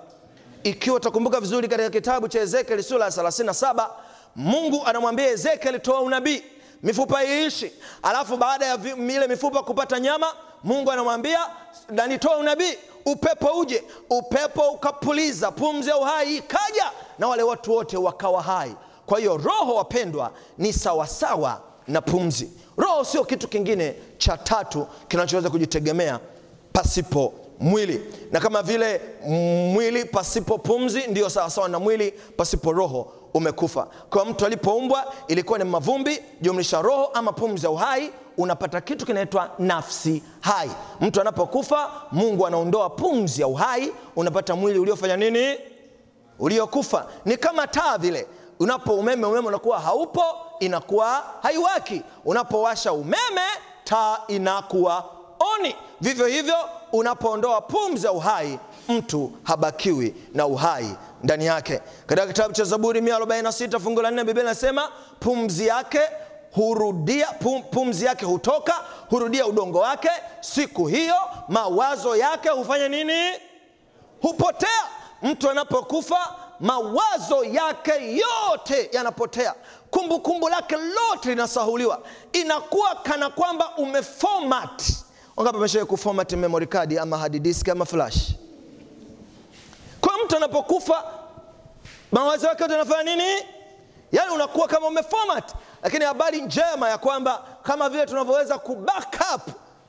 ikiwa 0.70 0.96
utakumbuka 0.98 1.40
vizuri 1.40 1.68
katika 1.68 1.90
kitabu 1.90 2.28
cha 2.28 2.40
ezekieli 2.40 2.84
sura 2.84 3.06
ya 3.06 3.12
37 3.12 3.90
mungu 4.36 4.82
anamwambia 4.86 5.28
ezekieli 5.30 5.80
toa 5.80 6.02
unabii 6.02 6.44
mifupa 6.84 7.24
iishi. 7.24 7.72
Alafu 8.04 8.38
baada 8.38 8.66
ya 8.66 8.78
ile 8.98 9.28
mifupa 9.28 9.64
kupata 9.64 10.00
nyama 10.00 10.34
mungu 10.64 10.92
anamwambia 10.92 11.40
nanitoa 11.90 12.38
unabii 12.38 12.78
upepo 13.06 13.48
uje. 13.60 13.84
Upepo 14.10 14.62
ukapuliza 14.70 15.52
pumzi 15.52 15.90
ya 15.90 15.98
uhai 15.98 16.36
ikaja 16.38 16.92
na 17.20 17.28
wale 17.28 17.44
watu 17.44 17.72
wote 17.72 17.98
wakawa 17.98 18.42
hai. 18.44 18.76
Kwa 19.06 19.20
hiyo 19.20 19.38
roho 19.38 19.76
wapendwa 19.76 20.32
ni 20.58 20.74
sawasawa 20.74 21.62
na 21.88 22.02
pumzi. 22.02 22.52
Roho 22.78 23.04
sio 23.06 23.24
kitu 23.26 23.48
kingine 23.48 23.96
cha 24.18 24.38
tatu 24.38 24.88
kinachoweza 25.08 25.50
kujitegemea 25.50 26.20
pasipo 26.74 27.34
mwili. 27.60 28.14
Na 28.32 28.40
kama 28.40 28.62
vile 28.64 29.02
mwili 29.74 30.06
pasipo 30.06 30.58
pumzi 30.58 31.08
ndiyo 31.08 31.30
sawasawa 31.30 31.70
na 31.70 31.80
mwili 31.80 32.12
pasipo 32.12 32.72
roho 32.72 33.14
umekufa. 33.34 33.88
Kwa 34.10 34.26
mtu 34.26 34.46
alipoumbwa 34.46 35.14
ilikuwa 35.28 35.60
ni 35.60 35.64
mavumbi 35.66 36.20
jumlisha 36.42 36.82
roho 36.82 37.06
ama 37.06 37.32
pumzi 37.32 37.66
ya 37.66 37.72
uhai 37.72 38.12
unapata 38.38 38.82
kitu 38.82 39.06
kinaitwa 39.06 39.50
nafsi 39.60 40.24
hai. 40.40 40.72
Mtu 41.02 41.22
anapokufa 41.22 41.92
mungu 42.12 42.48
anaondoa 42.48 42.90
pumzi 42.90 43.42
ya 43.42 43.48
uhai 43.48 43.92
unapata 44.16 44.56
mwili 44.56 44.80
uliofanya 44.80 45.18
nini? 45.18 45.58
Uliokufa. 46.40 47.08
Ni 47.26 47.38
kama 47.38 47.68
taa 47.68 47.98
vile. 47.98 48.28
Unapo 48.60 48.94
umeme 48.96 49.26
umeme 49.28 49.48
unakuwa 49.48 49.80
haupo 49.80 50.24
inakuwa 50.60 51.24
haiwaki. 51.42 52.02
Unapowasha 52.26 52.94
umeme 52.94 53.42
taa 53.84 54.18
inakuwa 54.28 55.06
oni. 55.40 55.76
Vivyo 56.02 56.26
hivyo 56.28 56.56
unapoondoa 56.92 57.62
pumzi 57.62 58.06
ya 58.06 58.12
uhai 58.12 58.60
mtu 58.90 59.32
habakiwi 59.44 60.16
na 60.34 60.46
uhai 60.46 60.96
ndani 61.24 61.46
yake. 61.46 61.82
Katika 62.06 62.28
kitabu 62.28 62.54
cha 62.54 62.64
zaburi 62.64 63.02
146 63.02 63.80
fungu 63.80 64.02
la 64.02 64.12
4 64.12 64.24
biblia 64.24 64.44
inasema 64.44 64.92
pumzi 65.20 65.68
yake 65.68 66.02
hurudia 66.52 67.28
pum, 67.28 67.64
pumzi 67.64 68.06
yake 68.06 68.26
hutoka 68.26 68.74
hurudia 69.10 69.46
udongo 69.48 69.80
wake. 69.80 70.10
Siku 70.42 70.88
hiyo 70.88 71.16
mawazo 71.48 72.16
yake 72.16 72.50
hufanya 72.50 72.88
nini? 72.88 73.22
Hupotea. 74.22 74.84
Mtu 75.22 75.50
anapokufa 75.50 76.36
mawazo 76.60 77.44
yake 77.44 78.18
yote 78.18 78.90
yanapotea. 78.92 79.54
Kumbukumbu 79.92 80.50
lake 80.50 80.76
lote 80.76 81.30
linasahuliwa. 81.30 82.00
Inakuwa 82.34 82.96
kana 82.96 83.30
kwamba 83.30 83.70
umeformat 83.78 84.84
wangapi 85.38 85.58
ameshawai 85.58 85.88
kuformat 85.88 86.34
memory 86.34 86.68
card 86.68 86.98
ama 86.98 87.18
hard 87.18 87.40
disk 87.42 87.70
ama 87.70 87.86
flash? 87.86 88.32
Kwa 90.02 90.14
mtu 90.26 90.38
anapokufa 90.38 91.04
mawazo 92.12 92.48
yake 92.48 92.64
yanafanya 92.64 93.16
nini? 93.16 93.44
Yaani 94.12 94.32
unakuwa 94.34 94.68
kama 94.68 94.88
umeformat 94.88 95.54
lakini 95.84 96.06
habari 96.06 96.42
njema 96.42 96.90
ya 96.90 96.98
kwamba 96.98 97.44
kama 97.64 97.90
vile 97.90 98.06
tunavyoweza 98.06 98.58
kubackup 98.58 99.42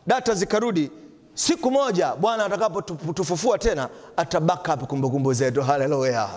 data 0.06 0.34
zikarudi 0.34 0.90
siku 1.34 1.70
moja 1.70 2.14
bwana 2.14 2.44
atakapotufufua 2.44 3.58
tena 3.58 3.88
ata 4.16 4.40
backup 4.40 4.82
kumbukumbu 4.88 5.32
zetu. 5.34 5.62
Haleluya. 5.62 6.28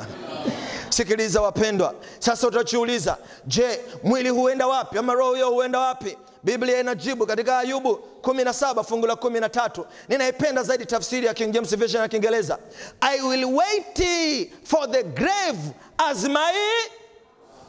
Sikiliza 0.89 1.41
wapendwa 1.41 1.93
sasa 2.19 2.47
utachiuliza 2.47 3.17
je 3.47 3.79
mwili 4.03 4.29
huenda 4.29 4.67
wapi 4.67 4.97
ama 4.97 5.13
roho 5.13 5.33
hiyo 5.33 5.49
huenda 5.49 5.79
wapi 5.79 6.17
biblia 6.43 6.79
inajibu 6.79 7.25
katika 7.25 7.57
ayubu 7.59 7.99
17 8.21 8.83
fungu 8.83 9.07
la 9.07 9.13
13 9.13 9.83
ninaipenda 10.09 10.63
zaidi 10.63 10.85
tafsiri 10.85 11.25
ya 11.27 11.33
king 11.33 11.51
james 11.51 11.75
version 11.77 12.01
ya 12.01 12.07
kiingereza. 12.09 12.59
I 13.01 13.21
will 13.21 13.45
wait 13.45 14.03
for 14.63 14.91
the 14.91 15.03
grave 15.03 15.59
as 15.97 16.23
my 16.23 16.53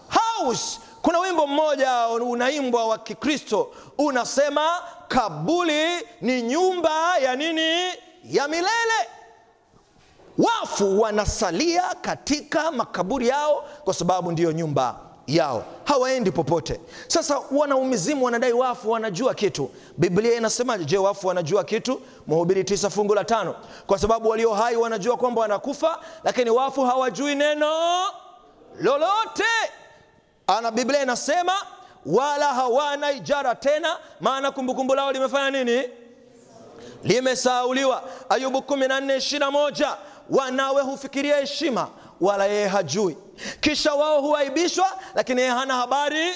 house. 0.09 0.81
Kuna 1.03 1.19
wimbo 1.19 1.47
mmoja 1.47 2.09
unaimbwa 2.09 2.87
wa 2.87 2.99
kikristo 2.99 3.75
unasema 3.99 4.83
kabuli 5.09 5.85
ni 6.21 6.43
nyumba 6.43 7.19
ya 7.19 7.37
nini? 7.37 7.93
Ya 8.25 8.49
milele. 8.49 9.09
Wafu 10.39 11.01
wanasalia 11.01 11.83
katika 12.01 12.71
makaburi 12.71 13.29
yao 13.29 13.65
kwa 13.85 13.95
sababu 13.95 14.33
ndiyo 14.33 14.53
nyumba 14.53 15.01
yao. 15.37 15.65
Hawaendi 15.85 16.31
popote. 16.31 16.81
Sasa 17.09 17.41
wanaumizimu 17.51 18.25
wanadai 18.25 18.53
wafu 18.53 18.91
wanajua 18.91 19.35
kitu. 19.35 19.71
Biblia 19.97 20.35
inasemaje? 20.37 20.85
Je 20.85 20.99
wafu 20.99 21.27
wanajua 21.27 21.65
kitu? 21.65 22.01
Mhubiri 22.27 22.65
tisa 22.65 22.91
fungu 22.91 23.15
la 23.15 23.25
tano. 23.25 23.55
Kwa 23.87 23.99
sababu 23.99 24.29
walio 24.29 24.53
hai 24.55 24.77
wanajua 24.77 25.17
kwamba 25.17 25.41
wanakufa 25.41 25.99
lakini 26.25 26.51
wafu 26.51 26.85
hawajui 26.85 27.35
neno 27.35 27.71
lolote. 28.81 29.45
Ana 30.47 30.71
biblia 30.71 31.03
inasema 31.03 31.53
wala 32.07 32.47
hawana 32.47 33.13
ijara 33.13 33.55
tena 33.55 33.97
maana 34.21 34.51
kumbukumbu 34.51 34.95
lao 34.95 35.13
limefanya 35.13 35.51
nini? 35.65 35.83
Limesauliwa. 37.05 38.03
Ayubu 38.29 38.59
1421 38.59 39.97
wanawe 40.31 40.83
hufikiria 40.83 41.37
heshima 41.37 41.89
wala 42.21 42.47
yeye 42.47 42.67
hajui 42.67 43.17
kisha 43.61 43.95
wao 43.95 44.21
huaibishwa 44.21 44.87
lakini 45.15 45.41
yeye 45.41 45.53
hana 45.53 45.75
habari. 45.75 46.27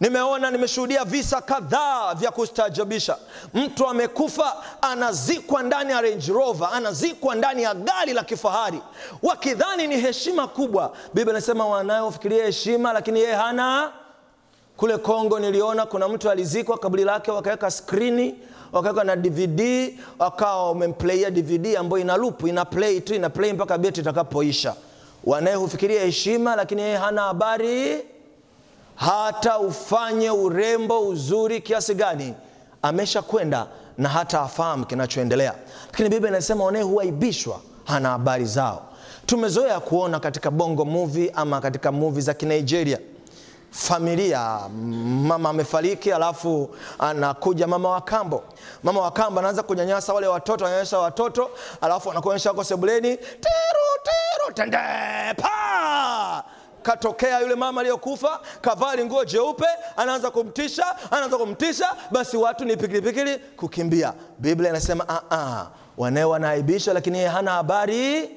Nimeona 0.00 0.50
nimeshuhudia 0.50 1.04
visa 1.04 1.40
kadhaa 1.40 2.14
vya 2.14 2.30
kustaajabisha. 2.30 3.16
Mtu 3.54 3.86
amekufa 3.88 4.56
anazikwa 4.82 5.62
ndani 5.62 5.92
ya 5.92 6.00
range 6.00 6.32
rover 6.32 6.68
anazikwa 6.72 7.34
ndani 7.34 7.62
ya 7.62 7.74
gari 7.74 8.12
la 8.12 8.24
kifahari. 8.24 8.80
Wakidhani 9.22 9.86
ni 9.86 9.96
heshima 9.96 10.48
kubwa. 10.48 10.92
Biblia 11.14 11.32
inasema 11.32 11.66
wanayofikiria 11.66 12.44
heshima 12.44 12.92
lakini 12.92 13.20
yeye 13.20 13.34
hana. 13.34 13.92
Kule 14.76 14.96
kongo 14.96 15.38
niliona 15.38 15.86
kuna 15.86 16.08
mtu 16.08 16.30
alizikwa 16.30 16.78
kaburi 16.78 17.04
lake 17.04 17.30
wakaweka 17.30 17.70
skrini 17.70 18.34
wakaweka 18.72 19.04
na 19.04 19.16
dvd 19.16 19.60
wakawa 20.18 20.68
wamemplaia 20.68 21.30
dvd 21.30 21.76
ambayo 21.76 22.02
ina 22.02 22.16
lupu 22.16 22.48
ina 22.48 22.64
play 22.64 23.00
tu 23.00 23.14
ina 23.14 23.30
play 23.30 23.52
mpaka 23.52 23.78
beti 23.78 24.00
itakapoisha 24.00 24.74
wanaye 25.28 25.56
hufikiria 25.56 26.02
heshima 26.02 26.56
lakini 26.56 26.82
yeye 26.82 26.96
hana 26.96 27.22
habari. 27.22 27.98
Hata 28.94 29.58
ufanye 29.58 30.30
urembo 30.30 31.08
uzuri 31.08 31.60
kiasi 31.60 31.94
gani 31.94 32.34
ameshakwenda 32.82 33.66
na 33.98 34.08
hata 34.08 34.40
afahamu 34.40 34.86
kinachoendelea. 34.86 35.54
Lakini 35.90 36.08
biblia 36.08 36.30
inasema 36.30 36.64
wanaye 36.64 36.84
huaibishwa 36.84 37.60
hana 37.84 38.08
habari 38.10 38.44
zao. 38.44 38.82
Tumezoea 39.26 39.80
kuona 39.80 40.20
katika 40.20 40.50
bongo 40.50 40.84
movie 40.84 41.30
ama 41.34 41.60
katika 41.60 41.92
movie 41.92 42.20
za 42.22 42.34
kinigeria 42.34 42.98
familia. 43.88 44.60
Mama 45.26 45.48
amefariki 45.50 46.12
alafu 46.12 46.74
anakuja 46.98 47.66
mama 47.66 47.88
wa 47.90 48.00
kambo. 48.00 48.44
Mama 48.82 49.00
wa 49.00 49.10
kambo 49.10 49.40
anaanza 49.40 49.62
kunyanyasa 49.62 50.14
wale 50.14 50.26
watoto 50.26 50.64
ananyanyasa 50.64 50.98
watoto 50.98 51.50
alafu 51.80 52.10
anakuonyesha 52.10 52.50
wako 52.50 52.64
sebuleni 52.64 53.16
teru 53.16 53.88
teru 54.04 54.54
tendepa 54.54 56.44
katokea 56.82 57.40
yule 57.40 57.54
mama 57.54 57.80
aliyokufa 57.80 58.40
kavali 58.60 59.04
nguo 59.04 59.24
jeupe 59.24 59.66
anaanza 59.96 60.30
kumtisha 60.30 61.10
anaanza 61.10 61.38
kumtisha 61.38 61.94
basi 62.10 62.36
watu 62.36 62.64
ni 62.64 62.76
pikilipikili 62.76 63.38
kukimbia. 63.38 64.12
Biblia 64.38 64.70
inasema 64.70 65.04
"Ah, 65.08 65.20
ah, 65.30 65.66
wanae 65.96 66.24
wanaaibisha 66.24 66.92
lakini 66.92 67.18
yeye 67.18 67.30
hana 67.30 67.50
habari 67.50 68.30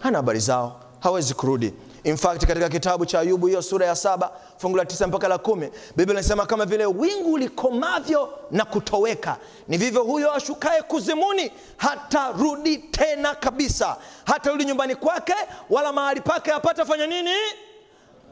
hana 0.00 0.18
habari 0.18 0.38
zao 0.40 0.80
hawezi 1.00 1.34
kurudi 1.34 1.74
in 2.04 2.16
fact 2.16 2.46
katika 2.46 2.68
kitabu 2.68 3.06
cha 3.06 3.20
ayubu 3.20 3.46
hiyo 3.46 3.62
sura 3.62 3.86
ya 3.86 3.96
saba 3.96 4.30
fungu 4.58 4.76
la 4.76 4.84
tisa 4.84 5.06
mpaka 5.06 5.28
la 5.28 5.38
kumi 5.38 5.70
biblia 5.96 6.14
inasema 6.20 6.46
kama 6.46 6.64
vile 6.66 6.86
wingu 6.86 7.38
likomavyo 7.38 8.38
na 8.50 8.64
kutoweka 8.64 9.36
ni 9.68 9.76
vivyo 9.78 10.02
huyo 10.04 10.34
ashukaye 10.34 10.82
kuzimuni 10.82 11.52
hatarudi 11.76 12.78
tena 12.78 13.34
kabisa. 13.34 13.96
Hatarudi 14.24 14.64
nyumbani 14.64 14.94
kwake 14.94 15.34
wala 15.70 15.92
mahali 15.92 16.20
pake 16.20 16.50
hapata 16.50 16.84
fanya 16.84 17.06
nini? 17.06 17.34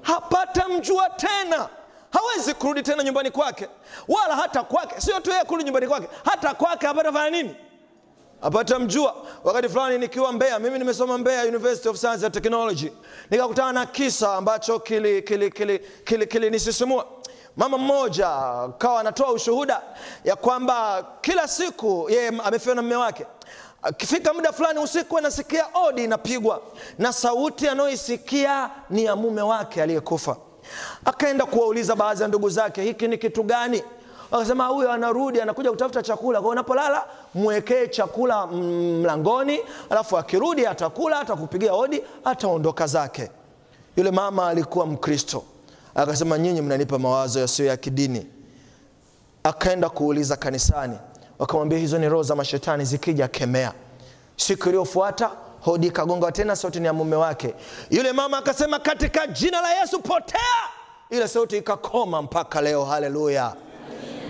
Hapata 0.03 0.69
mjua 0.69 1.11
tena. 1.11 1.69
Hawezi 2.11 2.55
kurudi 2.55 2.83
tena 2.83 3.03
nyumbani 3.03 3.31
kwake 3.31 3.69
wala 4.09 4.37
hata 4.37 4.63
kwake 4.63 5.01
sio 5.01 5.21
tu 5.21 5.31
yeye 5.31 5.45
kurudi 5.45 5.65
nyumbani 5.65 5.87
kwake 5.87 6.09
hata 6.25 6.55
kwake 6.55 6.87
hapata 6.87 7.13
fanya 7.13 7.31
nini 7.31 7.57
apata 8.43 8.79
mjua 8.79 9.15
wakati 9.45 9.69
fulani 9.69 9.99
nikiwa 9.99 10.33
mbeya 10.33 10.59
mimi 10.59 10.79
nimesoma 10.79 11.19
mbeya 11.19 11.43
university 11.45 11.89
of 11.89 11.97
science 11.97 12.27
and 12.27 12.35
technology. 12.35 12.93
Nikakutana 13.31 13.73
na 13.73 13.87
kisa 13.87 14.35
ambacho 14.35 14.79
kili, 14.81 15.23
kili, 15.23 15.51
kili, 15.51 15.79
kili, 16.05 16.27
kili 16.27 16.51
mama 17.57 17.79
mmoja 17.79 18.29
kawa 18.79 19.01
anatoa 19.01 19.33
ushuhuda 19.33 19.83
ya 20.25 20.37
kwamba 20.37 21.07
kila 21.21 21.49
siku 21.49 22.07
yeye 22.11 22.29
amefiwa 22.45 22.75
na 22.75 22.83
mme 22.83 22.97
wake. 22.97 23.27
Akifika 23.83 24.35
muda 24.35 24.53
fulani 24.53 24.79
usiku 24.79 25.19
anasikia 25.19 25.67
odi 25.75 26.05
inapigwa 26.05 26.63
na 26.99 27.13
sauti 27.13 27.69
anayoisikia 27.69 28.71
ni 28.91 29.05
ya 29.05 29.17
mume 29.17 29.43
wake 29.43 29.83
aliyekufa. 29.83 30.37
Akaenda 31.05 31.47
kuwauliza 31.47 31.97
baadhi 31.97 32.23
ya 32.23 32.29
ndugu 32.29 32.51
zake 32.51 32.83
hiki 32.83 33.09
ni 33.09 33.19
kitu 33.19 33.43
gani 33.43 33.83
wakasema 34.31 34.67
huyo 34.67 34.93
anarudi 34.93 35.41
anakuja 35.41 35.71
kutafuta 35.71 36.03
chakula. 36.03 36.41
Kwa 36.41 36.51
unapolala 36.51 37.05
mwekee 37.35 37.87
chakula 37.87 38.47
mlangoni 38.47 39.61
alafu 39.91 40.19
akirudi 40.19 40.67
atakula 40.67 41.21
atakupigia 41.21 41.73
hodi 41.73 42.03
ataondoka 42.25 42.87
zake. 42.87 43.31
Yule 43.97 44.11
mama 44.11 44.49
alikuwa 44.49 44.87
mkristo. 44.87 45.43
Akasema 45.95 46.39
nyinyi 46.39 46.61
mnanipa 46.61 46.99
mawazo 46.99 47.41
yasiyo 47.41 47.69
ya 47.69 47.77
kidini. 47.77 48.27
Akaenda 49.45 49.89
kuuliza 49.89 50.37
kanisani. 50.37 50.99
Wakamwambia 51.39 51.79
hizo 51.79 51.99
ni 51.99 52.09
roho 52.09 52.23
za 52.23 52.37
mashetani 52.37 52.85
zikija 52.85 53.29
kemea. 53.29 53.73
Siku 54.37 54.69
iliyofuata 54.69 55.31
hodi 55.61 55.87
ikagonga 55.87 56.33
tena 56.33 56.57
sauti 56.57 56.81
ni 56.81 56.87
ya 56.87 56.93
mume 56.93 57.17
wake. 57.17 57.55
Yule 57.91 58.13
mama 58.13 58.39
akasema 58.39 58.79
katika 58.79 59.27
jina 59.27 59.61
la 59.61 59.73
yesu 59.75 60.01
potea! 60.01 60.41
Ile 61.11 61.29
sauti 61.29 61.57
ikakoma 61.57 62.23
mpaka 62.23 62.61
leo. 62.61 62.85
Haleluya 62.85 63.55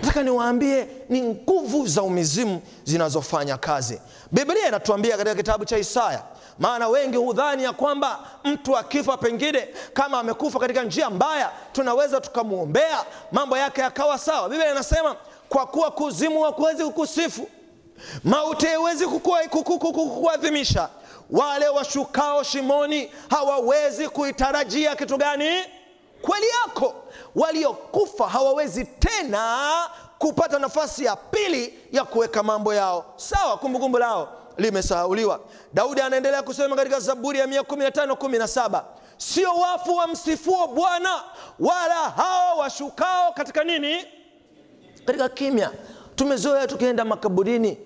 nataka 0.01 0.23
niwaambie 0.23 0.87
ni 1.09 1.21
nguvu 1.21 1.87
za 1.87 2.03
umizimu 2.03 2.61
zinazofanya 2.83 3.57
kazi. 3.57 4.01
Biblia 4.31 4.67
inatuambia 4.67 5.17
katika 5.17 5.35
kitabu 5.35 5.65
cha 5.65 5.77
isaya 5.77 6.23
maana 6.59 6.87
wengi 6.87 7.17
hudhani 7.17 7.63
ya 7.63 7.73
kwamba 7.73 8.19
mtu 8.43 8.77
akifa 8.77 9.17
pengine 9.17 9.67
kama 9.93 10.19
amekufa 10.19 10.59
katika 10.59 10.83
njia 10.83 11.09
mbaya 11.09 11.51
tunaweza 11.71 12.21
tukamwombea 12.21 13.05
mambo 13.31 13.57
yake 13.57 13.81
yakawa 13.81 14.17
sawa. 14.17 14.49
Biblia 14.49 14.71
inasema 14.71 15.15
kwa 15.49 15.65
kuwa 15.65 15.91
kuzimu 15.91 16.41
hakuwezi 16.43 16.83
kukusifu 16.83 17.47
mauti 18.23 18.65
haiwezi 18.65 19.05
kukua- 19.05 19.47
kuku- 19.49 19.77
kuku- 19.79 19.93
kukuadhimisha. 20.09 20.89
Wale 21.31 21.67
washukao 21.69 22.43
shimoni 22.43 23.11
hawawezi 23.29 24.09
kuitarajia 24.09 24.95
kitu 24.95 25.17
gani 25.17 25.49
kweli 26.21 26.45
yako. 26.65 26.95
Waliokufa 27.35 28.27
hawawezi 28.29 28.85
tena 28.85 29.89
kupata 30.17 30.59
nafasi 30.59 31.05
ya 31.05 31.15
pili 31.15 31.79
ya 31.91 32.03
kuweka 32.05 32.43
mambo 32.43 32.73
yao. 32.73 33.05
Sawa 33.15 33.57
kumbukumbu 33.57 33.97
lao 33.97 34.29
limesahauliwa. 34.57 35.39
Daudi 35.73 36.01
anaendelea 36.01 36.41
kusema 36.41 36.75
katika 36.75 36.99
zaburi 36.99 37.39
ya 37.39 37.45
115 37.45 38.11
17 38.13 38.83
sio 39.17 39.51
wafu 39.53 39.95
wa 39.95 40.07
msifuo 40.07 40.67
bwana 40.67 41.23
wala 41.59 41.95
hao 42.09 42.57
washukao 42.57 43.31
katika 43.33 43.63
nini? 43.63 44.05
Katika 45.05 45.29
kimya. 45.29 45.71
Tumezoea 46.15 46.67
tukienda 46.67 47.05
makaburini. 47.05 47.77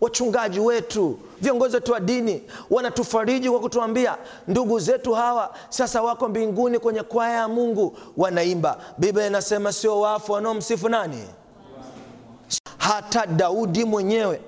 Wachungaji 0.00 0.60
wetu 0.60 1.18
viongozi 1.42 1.74
wetu 1.76 1.92
wa 1.92 2.00
dini 2.00 2.42
wanatufariji 2.70 3.50
kwa 3.50 3.60
kutuambia 3.60 4.16
ndugu 4.48 4.78
zetu 4.80 5.12
hawa 5.14 5.54
sasa 5.68 6.02
wako 6.02 6.28
mbinguni 6.28 6.78
kwenye 6.78 7.02
kwaya 7.02 7.34
ya 7.36 7.48
mungu 7.48 7.98
wanaimba. 8.16 8.78
Biblia 8.98 9.26
inasema 9.26 9.72
sio 9.72 10.00
wafu 10.00 10.32
wanaomsifu 10.32 10.88
nani? 10.88 11.24
Hata 12.78 13.26
daudi 13.26 13.84
mwenyewe 13.84 14.40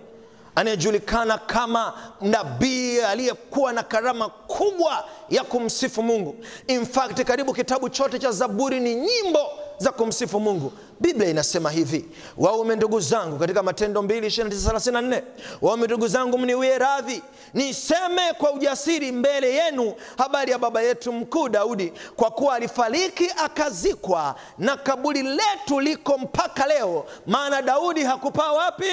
anayejulikana 0.55 1.39
kama 1.39 1.95
nabii 2.21 3.01
aliyekuwa 3.01 3.73
na 3.73 3.83
karama 3.83 4.29
kubwa 4.29 5.05
ya 5.31 5.45
kumsifu 5.45 6.03
mungu. 6.03 6.37
In 6.67 6.87
fact 6.87 7.23
karibu 7.25 7.53
kitabu 7.55 7.89
chote 7.89 8.19
cha 8.19 8.31
zaburi 8.33 8.81
ni 8.81 8.95
nyimbo 8.95 9.39
za 9.79 9.93
kumsifu 9.93 10.41
mungu. 10.41 10.73
Biblia 11.01 11.31
inasema 11.31 11.71
hivi 11.71 12.05
waume 12.37 12.77
ndugu 12.77 13.01
zangu 13.01 13.39
katika 13.39 13.63
matendo 13.63 14.03
2 14.03 15.23
waume 15.63 15.87
ndugu 15.87 16.09
zangu 16.09 16.39
mniwie 16.39 16.79
radhi 16.79 17.23
niseme 17.55 18.33
kwa 18.39 18.53
ujasiri 18.53 19.13
mbele 19.13 19.55
yenu 19.55 19.95
habari 20.19 20.53
ya 20.53 20.59
baba 20.59 20.83
yetu 20.83 21.13
mkuu 21.13 21.49
daudi 21.49 21.93
kwa 22.17 22.31
kuwa 22.31 22.55
alifariki 22.55 23.31
akazikwa 23.45 24.35
na 24.59 24.77
kaburi 24.77 25.23
letu 25.23 25.81
liko 25.81 26.19
mpaka 26.19 26.67
leo. 26.67 27.07
Maana 27.27 27.63
daudi 27.63 28.03
hakupaa 28.05 28.53
wapi 28.53 28.85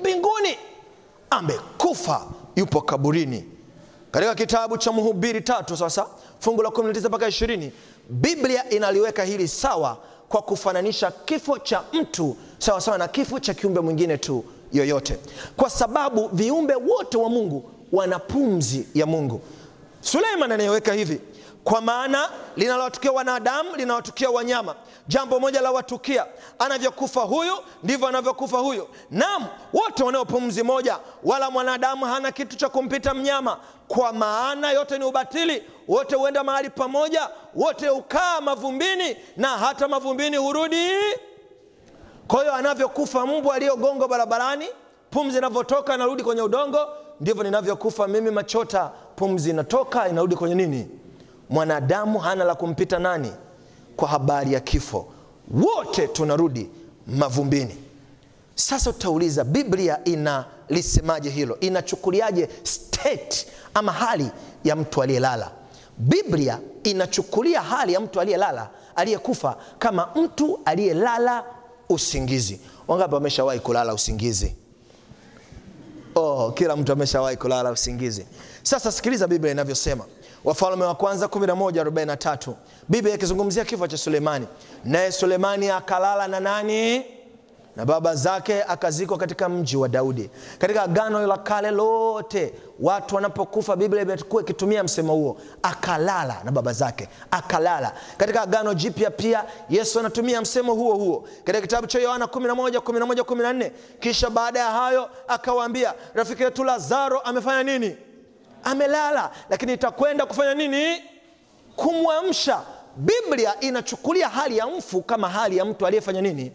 mbinguni 0.00 0.58
amekufa 1.30 2.26
yupo 2.56 2.80
kaburini. 2.80 3.44
Katika 4.10 4.34
kitabu 4.34 4.78
cha 4.78 4.92
mhubiri 4.92 5.40
tatu 5.40 5.76
sasa 5.76 6.06
fungu 6.38 6.62
la 6.62 6.68
19 6.68 7.08
mpaka 7.08 7.26
20 7.28 7.70
biblia 8.08 8.70
inaliweka 8.70 9.24
hili 9.24 9.48
sawa 9.48 9.98
kwa 10.28 10.42
kufananisha 10.42 11.10
kifo 11.10 11.58
cha 11.58 11.82
mtu 11.92 12.36
sawa 12.58 12.80
sawa 12.80 12.98
na 12.98 13.08
kifo 13.08 13.40
cha 13.40 13.54
kiumbe 13.54 13.80
mwingine 13.80 14.18
tu 14.18 14.44
yoyote. 14.72 15.18
Kwa 15.56 15.70
sababu 15.70 16.28
viumbe 16.32 16.74
wote 16.74 17.18
wa 17.18 17.28
mungu 17.28 17.70
wana 17.92 18.18
pumzi 18.18 18.86
ya 18.94 19.06
mungu. 19.06 19.40
Suleiman 20.00 20.52
anayeweka 20.52 20.92
hivi 20.92 21.20
kwa 21.64 21.80
maana 21.80 22.28
linalowatukia 22.56 23.12
wanadamu 23.12 23.76
linawatukia 23.76 24.30
wanyama 24.30 24.74
jambo 25.10 25.40
moja 25.40 25.60
la 25.60 25.70
watukia. 25.70 26.26
Anavyokufa 26.58 27.20
huyu 27.20 27.52
ndivyo 27.82 28.08
anavyokufa 28.08 28.58
huyu. 28.58 28.88
Nam 29.10 29.46
wote 29.72 30.04
wanao 30.04 30.24
pumzi 30.24 30.62
moja 30.62 30.98
wala 31.24 31.50
mwanadamu 31.50 32.04
hana 32.06 32.32
kitu 32.32 32.56
cha 32.56 32.68
kumpita 32.68 33.14
mnyama. 33.14 33.56
Kwa 33.88 34.12
maana 34.12 34.70
yote 34.70 34.98
ni 34.98 35.04
ubatili 35.04 35.62
wote 35.88 36.16
huenda 36.16 36.44
mahali 36.44 36.70
pamoja 36.70 37.28
wote 37.54 37.88
hukaa 37.88 38.40
mavumbini 38.40 39.16
na 39.36 39.48
hata 39.48 39.88
mavumbini 39.88 40.36
hurudi. 40.36 40.88
Kwa 42.28 42.40
hiyo 42.40 42.54
anavyokufa 42.54 43.26
mbwa 43.26 43.54
aliyogongwa 43.54 44.08
barabarani 44.08 44.66
pumzi 45.10 45.38
inavyotoka 45.38 45.94
inarudi 45.94 46.22
kwenye 46.22 46.42
udongo 46.42 46.78
ndivyo 47.20 47.42
ninavyokufa 47.44 48.08
mimi 48.08 48.30
machota. 48.30 48.90
Pumzi 49.16 49.50
inatoka 49.50 50.08
inarudi 50.08 50.36
kwenye 50.36 50.54
nini? 50.54 50.88
Mwanadamu 51.50 52.18
hana 52.18 52.44
la 52.44 52.54
kumpita 52.54 52.98
nani 52.98 53.32
kwa 54.00 54.08
habari 54.08 54.52
ya 54.52 54.60
kifo. 54.60 55.06
Wote 55.50 56.08
tunarudi 56.08 56.68
mavumbini. 57.06 57.76
Sasa 58.54 58.90
utauliza 58.90 59.44
biblia 59.44 60.04
inalisemaje 60.04 61.30
hilo? 61.30 61.60
Inachukuliaje 61.60 62.48
state 62.62 63.46
ama 63.74 63.92
hali 63.92 64.30
ya 64.64 64.76
mtu 64.76 65.02
aliyelala? 65.02 65.50
Biblia 65.98 66.58
inachukulia 66.84 67.62
hali 67.62 67.92
ya 67.92 68.00
mtu 68.00 68.20
aliyelala 68.20 68.70
aliyekufa 68.96 69.56
kama 69.78 70.08
mtu 70.16 70.60
aliyelala 70.64 71.44
usingizi. 71.88 72.60
Wangapi 72.88 73.14
wameshawahi 73.14 73.60
kulala 73.60 73.94
usingizi? 73.94 74.54
Oh, 76.14 76.52
kila 76.52 76.76
mtu 76.76 76.92
ameshawahi 76.92 77.36
kulala 77.36 77.70
usingizi. 77.70 78.26
Sasa 78.62 78.92
sikiliza 78.92 79.26
biblia 79.26 79.52
inavyosema 79.52 80.04
wafalme 80.44 80.84
wa 80.84 80.94
kwanza 80.94 81.26
1143 81.26 82.52
biblia 82.88 83.14
ikizungumzia 83.14 83.64
kifo 83.64 83.86
cha 83.86 83.96
sulemani 83.98 84.46
naye 84.84 85.12
sulemani 85.12 85.70
akalala 85.70 86.28
na 86.28 86.40
nani 86.40 87.04
na 87.76 87.84
baba 87.84 88.14
zake 88.14 88.62
akazikwa 88.62 89.18
katika 89.18 89.48
mji 89.48 89.76
wa 89.76 89.88
Daudi. 89.88 90.30
Katika 90.58 90.82
agano 90.82 91.26
la 91.26 91.38
kale 91.38 91.70
lote, 91.70 92.54
watu 92.80 93.14
wanapokufa, 93.14 93.76
Biblia 93.76 94.02
imekuwa 94.02 94.42
ikitumia 94.42 94.82
msemo 94.84 95.12
huo, 95.14 95.36
akalala 95.62 96.36
na 96.44 96.50
baba 96.50 96.72
zake, 96.72 97.08
akalala. 97.30 97.92
Katika 98.16 98.42
agano 98.42 98.74
jipya 98.74 99.10
pia 99.10 99.44
Yesu 99.68 100.00
anatumia 100.00 100.40
msemo 100.40 100.74
huo 100.74 100.94
huo 100.94 101.24
katika 101.44 101.60
kitabu 101.60 101.86
cha 101.86 101.98
Yohana 101.98 102.24
11 102.24 102.78
11 102.78 103.22
14, 103.22 103.70
kisha 104.00 104.30
baada 104.30 104.58
ya 104.60 104.70
hayo 104.70 105.08
akawaambia, 105.28 105.94
rafiki 106.14 106.42
yetu 106.42 106.64
Lazaro 106.64 107.20
amefanya 107.20 107.62
nini? 107.62 107.96
Amelala, 108.64 109.30
lakini 109.50 109.72
itakwenda 109.72 110.26
kufanya 110.26 110.54
nini? 110.54 111.02
Kumwamsha. 111.76 112.60
Biblia 112.96 113.60
inachukulia 113.60 114.28
hali 114.28 114.58
ya 114.58 114.66
mfu 114.66 115.02
kama 115.02 115.28
hali 115.28 115.56
ya 115.56 115.64
mtu 115.64 115.86
aliyefanya 115.86 116.20
nini? 116.20 116.52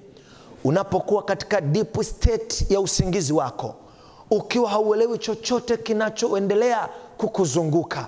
Unapokuwa 0.63 1.23
katika 1.23 1.61
deep 1.61 2.03
state 2.03 2.71
ya 2.71 2.79
usingizi 2.79 3.33
wako, 3.33 3.75
ukiwa 4.31 4.69
hauelewi 4.69 5.17
chochote 5.17 5.77
kinachoendelea 5.77 6.89
kukuzunguka, 7.17 8.07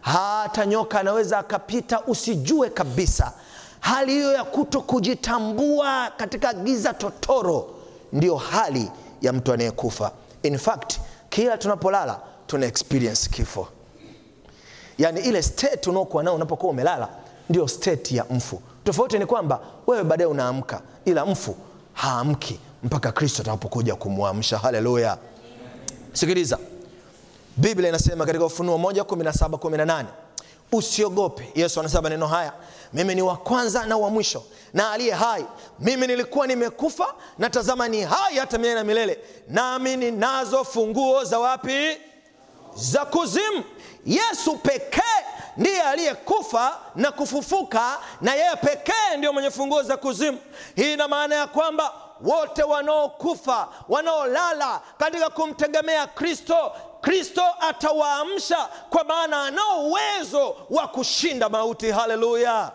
hata 0.00 0.66
nyoka 0.66 1.00
anaweza 1.00 1.38
akapita 1.38 2.00
usijue 2.04 2.70
kabisa. 2.70 3.32
Hali 3.80 4.12
hiyo 4.12 4.32
ya 4.32 4.44
kuto 4.44 4.80
kujitambua 4.80 6.10
katika 6.16 6.54
giza 6.54 6.94
totoro 6.94 7.70
ndiyo 8.12 8.36
hali 8.36 8.90
ya 9.22 9.32
mtu 9.32 9.52
anayekufa. 9.52 10.10
In 10.42 10.58
fact, 10.58 10.98
kila 11.28 11.58
tunapolala 11.58 12.20
tuna 12.46 12.66
experience 12.66 13.30
kifo, 13.30 13.68
yaani 14.98 15.20
ile 15.20 15.42
state 15.42 15.86
unaokuwa 15.86 16.22
nao 16.22 16.34
unapokuwa 16.34 16.70
umelala 16.72 17.08
ndio 17.50 17.68
state 17.68 18.12
ya 18.12 18.24
mfu. 18.30 18.62
Tofauti 18.84 19.18
ni 19.18 19.26
kwamba 19.26 19.60
wewe 19.86 20.04
baadaye 20.04 20.30
unaamka, 20.30 20.80
ila 21.04 21.26
mfu 21.26 21.56
haamki 21.92 22.60
mpaka 22.82 23.12
Kristo 23.12 23.42
atakapokuja 23.42 23.94
kumwamsha. 23.96 24.58
Haleluya! 24.58 25.18
Sikiliza, 26.12 26.58
Biblia 27.56 27.88
inasema 27.88 28.26
katika 28.26 28.44
Ufunuo 28.44 28.76
1 28.78 29.00
17 29.02 29.48
18, 29.48 30.04
usiogope. 30.72 31.52
Yesu 31.54 31.80
anasema 31.80 32.02
maneno 32.02 32.26
haya, 32.26 32.52
mimi 32.92 33.14
ni 33.14 33.22
wa 33.22 33.36
kwanza 33.36 33.86
na 33.86 33.96
wa 33.96 34.10
mwisho 34.10 34.42
na 34.74 34.90
aliye 34.92 35.12
hai. 35.12 35.44
Mimi 35.80 36.06
nilikuwa 36.06 36.46
nimekufa 36.46 37.14
na 37.38 37.50
tazama 37.50 37.88
ni 37.88 38.00
hai 38.02 38.36
hata 38.38 38.58
milele 38.58 38.74
na 38.74 38.84
milele, 38.84 39.18
nami 39.48 39.96
ninazo 39.96 40.64
funguo 40.64 41.24
za 41.24 41.38
wapi? 41.38 41.98
Za 42.76 43.04
kuzimu. 43.04 43.64
Yesu 44.06 44.56
pekee 44.56 45.24
ndiye 45.56 45.82
aliyekufa 45.82 46.78
na 46.96 47.12
kufufuka, 47.12 47.98
na 48.20 48.34
yeye 48.34 48.56
pekee 48.56 49.16
ndio 49.16 49.32
mwenye 49.32 49.50
funguo 49.50 49.82
za 49.82 49.96
kuzimu. 49.96 50.38
Hii 50.76 50.92
ina 50.92 51.08
maana 51.08 51.34
ya 51.34 51.46
kwamba 51.46 51.92
wote 52.20 52.62
wanaokufa, 52.62 53.68
wanaolala 53.88 54.80
katika 54.98 55.30
kumtegemea 55.30 56.06
Kristo, 56.06 56.72
Kristo 57.00 57.42
atawaamsha, 57.60 58.68
kwa 58.90 59.04
maana 59.04 59.42
anao 59.44 59.80
uwezo 59.80 60.56
wa 60.70 60.88
kushinda 60.88 61.48
mauti. 61.48 61.90
Haleluya! 61.90 62.72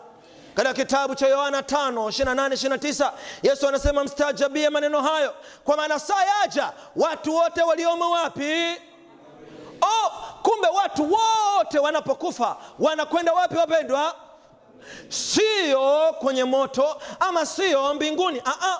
Katika 0.56 0.74
kitabu 0.74 1.16
cha 1.16 1.28
Yohana 1.28 1.62
5 1.62 1.92
28 1.92 2.50
29 2.50 3.12
Yesu 3.44 3.68
anasema 3.68 4.04
mstaajabie 4.04 4.70
maneno 4.70 5.02
hayo, 5.02 5.34
kwa 5.64 5.78
maana 5.78 6.00
saa 6.00 6.24
yaja 6.42 6.74
watu 6.96 7.36
wote 7.36 7.62
waliomo 7.62 8.12
wapi? 8.12 8.76
Oh, 9.82 10.12
kumbe 10.42 10.68
watu 10.68 11.12
wote 11.14 11.80
wanapokufa 11.80 12.58
wanakwenda 12.80 13.34
wapi 13.34 13.56
wapendwa? 13.58 14.16
Sio 15.10 16.14
kwenye 16.20 16.44
moto 16.44 17.02
ama 17.20 17.46
sio 17.46 17.94
mbinguni. 17.94 18.42
Aa, 18.46 18.78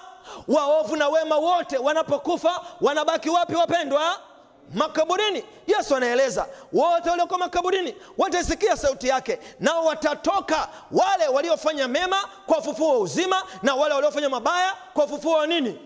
waovu 0.48 0.96
na 0.96 1.10
wema 1.10 1.36
wote 1.38 1.78
wanapokufa 1.78 2.62
wanabaki 2.82 3.30
wapi 3.30 3.56
wapendwa? 3.56 4.20
Makaburini. 4.74 5.46
Yesu 5.68 5.96
anaeleza 5.96 6.48
wote 6.74 7.10
walioko 7.10 7.38
makaburini 7.38 7.96
watasikia 8.18 8.78
sauti 8.78 9.08
yake, 9.08 9.40
nao 9.60 9.86
watatoka, 9.86 10.68
wale 10.92 11.28
waliofanya 11.28 11.88
mema 11.88 12.18
kwa 12.46 12.58
ufufuo 12.58 12.90
wa 12.94 13.00
uzima, 13.00 13.44
na 13.64 13.76
wale 13.76 13.96
waliofanya 13.96 14.30
mabaya 14.30 14.74
kwa 14.94 15.06
ufufuo 15.06 15.34
wa 15.38 15.48
nini? 15.48 15.80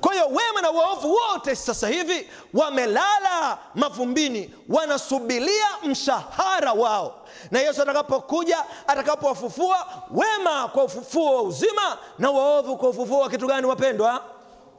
Kwa 0.00 0.12
hiyo 0.12 0.26
wema 0.26 0.60
na 0.62 0.70
waovu 0.70 1.12
wote 1.14 1.56
sasa 1.56 1.88
hivi 1.88 2.28
wamelala 2.54 3.58
mavumbini, 3.74 4.54
wanasubiria 4.68 5.66
mshahara 5.84 6.72
wao, 6.72 7.14
na 7.50 7.58
Yesu 7.60 7.82
atakapokuja, 7.82 8.64
atakapowafufua 8.86 9.86
wema 10.10 10.68
kwa 10.68 10.84
ufufuo 10.84 11.36
wa 11.36 11.42
uzima 11.42 11.98
na 12.18 12.30
waovu 12.30 12.76
kwa 12.76 12.88
ufufuo 12.88 13.20
wa 13.20 13.30
kitu 13.30 13.46
gani, 13.46 13.66
wapendwa? 13.66 14.24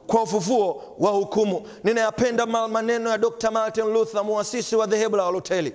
Kwa 0.06 0.22
ufufuo 0.22 0.94
wa 0.98 1.10
hukumu. 1.10 1.68
Ninayapenda 1.84 2.46
maneno 2.46 3.10
ya 3.10 3.18
Dr. 3.18 3.50
Martin 3.50 3.84
Luther, 3.92 4.24
muasisi 4.24 4.76
wa 4.76 4.86
dhehebu 4.86 5.16
la 5.16 5.24
Waluteri. 5.24 5.74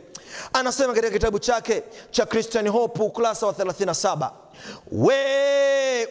Anasema 0.54 0.94
katika 0.94 1.14
kitabu 1.14 1.40
chake 1.40 1.84
cha 2.12 2.26
Christian 2.26 2.68
Hope 2.70 3.04
ukurasa 3.04 3.46
wa 3.48 3.54
37, 3.54 4.32
we, 4.92 5.16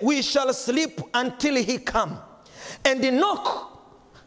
we 0.03 0.23
shall 0.23 0.55
sleep 0.55 1.01
until 1.21 1.65
he 1.65 1.79
come 1.79 2.13
and 2.85 3.01
knock 3.21 3.71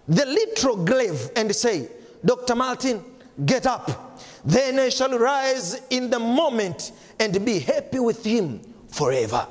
the 0.08 0.26
literal 0.26 0.76
grave 0.86 1.30
and 1.36 1.54
say, 1.56 1.88
Dr. 2.24 2.56
Martin, 2.56 3.04
get 3.46 3.66
up. 3.66 4.20
Then 4.46 4.80
I 4.80 4.90
shall 4.90 5.18
rise 5.18 5.82
in 5.90 6.10
the 6.10 6.20
moment 6.20 6.92
and 7.20 7.44
be 7.46 7.60
happy 7.60 8.00
with 8.00 8.24
him 8.24 8.60
forever. 8.88 9.48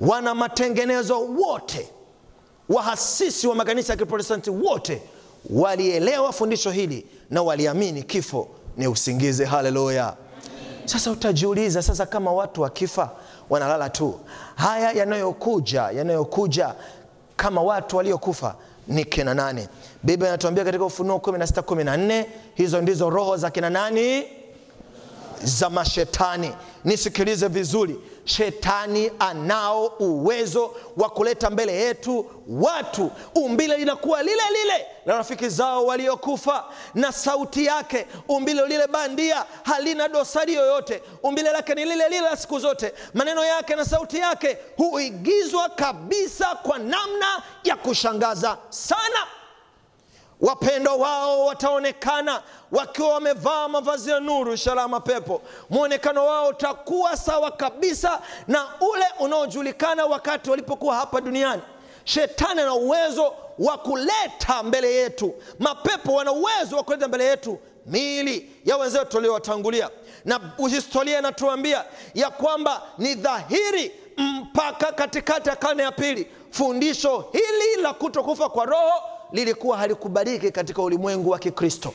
Wana 0.00 0.34
matengenezo 0.34 1.20
wote, 1.36 1.88
wahasisi 2.68 3.46
wa 3.46 3.54
makanisa 3.54 3.92
ya 3.92 3.96
Kiprotestanti 3.96 4.50
wote 4.50 5.02
walielewa 5.50 6.32
fundisho 6.32 6.70
hili 6.70 7.06
na 7.30 7.42
waliamini 7.42 8.02
kifo 8.02 8.48
ni 8.76 8.86
usingizi. 8.88 9.44
Haleluya! 9.44 10.16
Sasa 10.84 11.10
utajiuliza, 11.10 11.82
sasa 11.82 12.06
kama 12.06 12.32
watu 12.32 12.62
wakifa 12.62 13.10
wanalala 13.50 13.90
tu, 13.90 14.20
haya 14.54 14.92
yanayokuja 14.92 15.82
yanayokuja 15.82 16.74
kama 17.42 17.62
watu 17.62 17.96
waliokufa 17.96 18.54
ni 18.88 19.04
kina 19.04 19.34
nani? 19.34 19.68
Biblia 20.02 20.28
inatuambia 20.28 20.64
katika 20.64 20.84
Ufunuo 20.84 21.16
16 21.18 21.60
14, 21.62 22.24
hizo 22.54 22.80
ndizo 22.80 23.10
roho 23.10 23.36
za 23.36 23.50
kina 23.50 23.70
nani? 23.70 24.24
Za 25.44 25.70
mashetani. 25.70 26.52
Nisikilize 26.84 27.48
vizuri, 27.48 27.96
shetani 28.24 29.10
anao 29.18 29.86
uwezo 29.86 30.74
wa 30.96 31.10
kuleta 31.10 31.50
mbele 31.50 31.74
yetu 31.74 32.26
watu, 32.48 33.10
umbile 33.34 33.76
linakuwa 33.76 34.22
lile 34.22 34.42
lile 34.62 34.86
la 35.06 35.16
rafiki 35.16 35.48
zao 35.48 35.86
waliokufa, 35.86 36.64
na 36.94 37.12
sauti 37.12 37.64
yake, 37.64 38.06
umbile 38.28 38.66
lile 38.66 38.86
bandia, 38.86 39.44
halina 39.64 40.08
dosari 40.08 40.54
yoyote. 40.54 41.02
Umbile 41.22 41.50
lake 41.52 41.74
ni 41.74 41.84
lile 41.84 42.08
lile 42.08 42.20
la 42.20 42.36
siku 42.36 42.58
zote. 42.58 42.92
Maneno 43.14 43.44
yake 43.44 43.76
na 43.76 43.84
sauti 43.84 44.16
yake 44.18 44.58
huigizwa 44.76 45.68
kabisa 45.68 46.46
kwa 46.54 46.78
namna 46.78 47.42
ya 47.64 47.76
kushangaza 47.76 48.58
sana. 48.68 49.26
Wapendwa 50.42 50.94
wao 50.94 51.44
wataonekana 51.46 52.42
wakiwa 52.72 53.08
wamevaa 53.08 53.68
mavazi 53.68 54.10
ya 54.10 54.20
nuru, 54.20 54.52
ishara 54.52 54.82
ya 54.82 54.88
mapepo. 54.88 55.42
Mwonekano 55.70 56.26
wao 56.26 56.48
utakuwa 56.48 57.16
sawa 57.16 57.50
kabisa 57.50 58.20
na 58.48 58.66
ule 58.80 59.04
unaojulikana 59.20 60.06
wakati 60.06 60.50
walipokuwa 60.50 60.94
hapa 60.96 61.20
duniani. 61.20 61.62
Shetani 62.04 62.60
ana 62.60 62.74
uwezo 62.74 63.34
wa 63.58 63.78
kuleta 63.78 64.62
mbele 64.62 64.94
yetu, 64.94 65.34
mapepo 65.58 66.12
wana 66.14 66.32
uwezo 66.32 66.76
wa 66.76 66.82
kuleta 66.82 67.08
mbele 67.08 67.24
yetu 67.24 67.58
miili 67.86 68.50
ya 68.64 68.76
wenzetu 68.76 69.16
waliowatangulia, 69.16 69.90
na 70.24 70.40
historia 70.70 71.18
inatuambia 71.18 71.84
ya 72.14 72.30
kwamba 72.30 72.82
ni 72.98 73.14
dhahiri 73.14 73.92
mpaka 74.16 74.92
katikati 74.92 75.48
ya 75.48 75.56
karne 75.56 75.82
ya 75.82 75.92
pili, 75.92 76.26
fundisho 76.50 77.24
hili 77.32 77.82
la 77.82 77.92
kutokufa 77.92 78.48
kwa 78.48 78.64
roho 78.64 79.02
lilikuwa 79.32 79.76
halikubaliki 79.78 80.50
katika 80.50 80.82
ulimwengu 80.82 81.30
wa 81.30 81.38
Kikristo. 81.38 81.94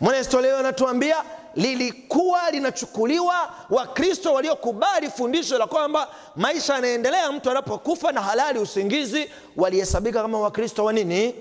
Mwanahistoria 0.00 0.58
anatuambia 0.58 1.16
lilikuwa 1.54 2.50
linachukuliwa, 2.50 3.50
Wakristo 3.70 4.32
waliokubali 4.32 5.10
fundisho 5.10 5.58
la 5.58 5.66
kwamba 5.66 6.08
maisha 6.36 6.74
yanaendelea 6.74 7.32
mtu 7.32 7.50
anapokufa 7.50 8.12
na 8.12 8.20
halali 8.22 8.58
usingizi, 8.58 9.30
walihesabika 9.56 10.22
kama 10.22 10.40
Wakristo 10.40 10.84
wa 10.84 10.92
nini? 10.92 11.34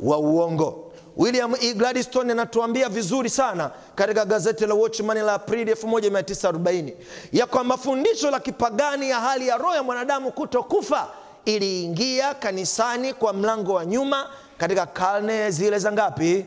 Wa 0.00 0.18
uongo. 0.18 0.84
William 1.16 1.54
E. 1.60 1.74
Gladstone 1.74 2.32
anatuambia 2.32 2.88
vizuri 2.88 3.30
sana 3.30 3.70
katika 3.94 4.24
gazeti 4.24 4.66
la 4.66 4.74
Watchman 4.74 5.18
la 5.18 5.34
Aprili 5.34 5.72
1940 5.74 6.92
ya 7.32 7.46
kwamba 7.46 7.76
fundisho 7.76 8.30
la 8.30 8.40
kipagani 8.40 9.10
ya 9.10 9.20
hali 9.20 9.48
ya 9.48 9.56
roho 9.56 9.74
ya 9.74 9.82
mwanadamu 9.82 10.32
kutokufa 10.32 11.08
iliingia 11.56 12.34
kanisani 12.34 13.12
kwa 13.14 13.32
mlango 13.32 13.74
wa 13.74 13.86
nyuma 13.86 14.30
katika 14.58 14.86
karne 14.86 15.50
zile 15.50 15.78
za 15.78 15.92
ngapi? 15.92 16.46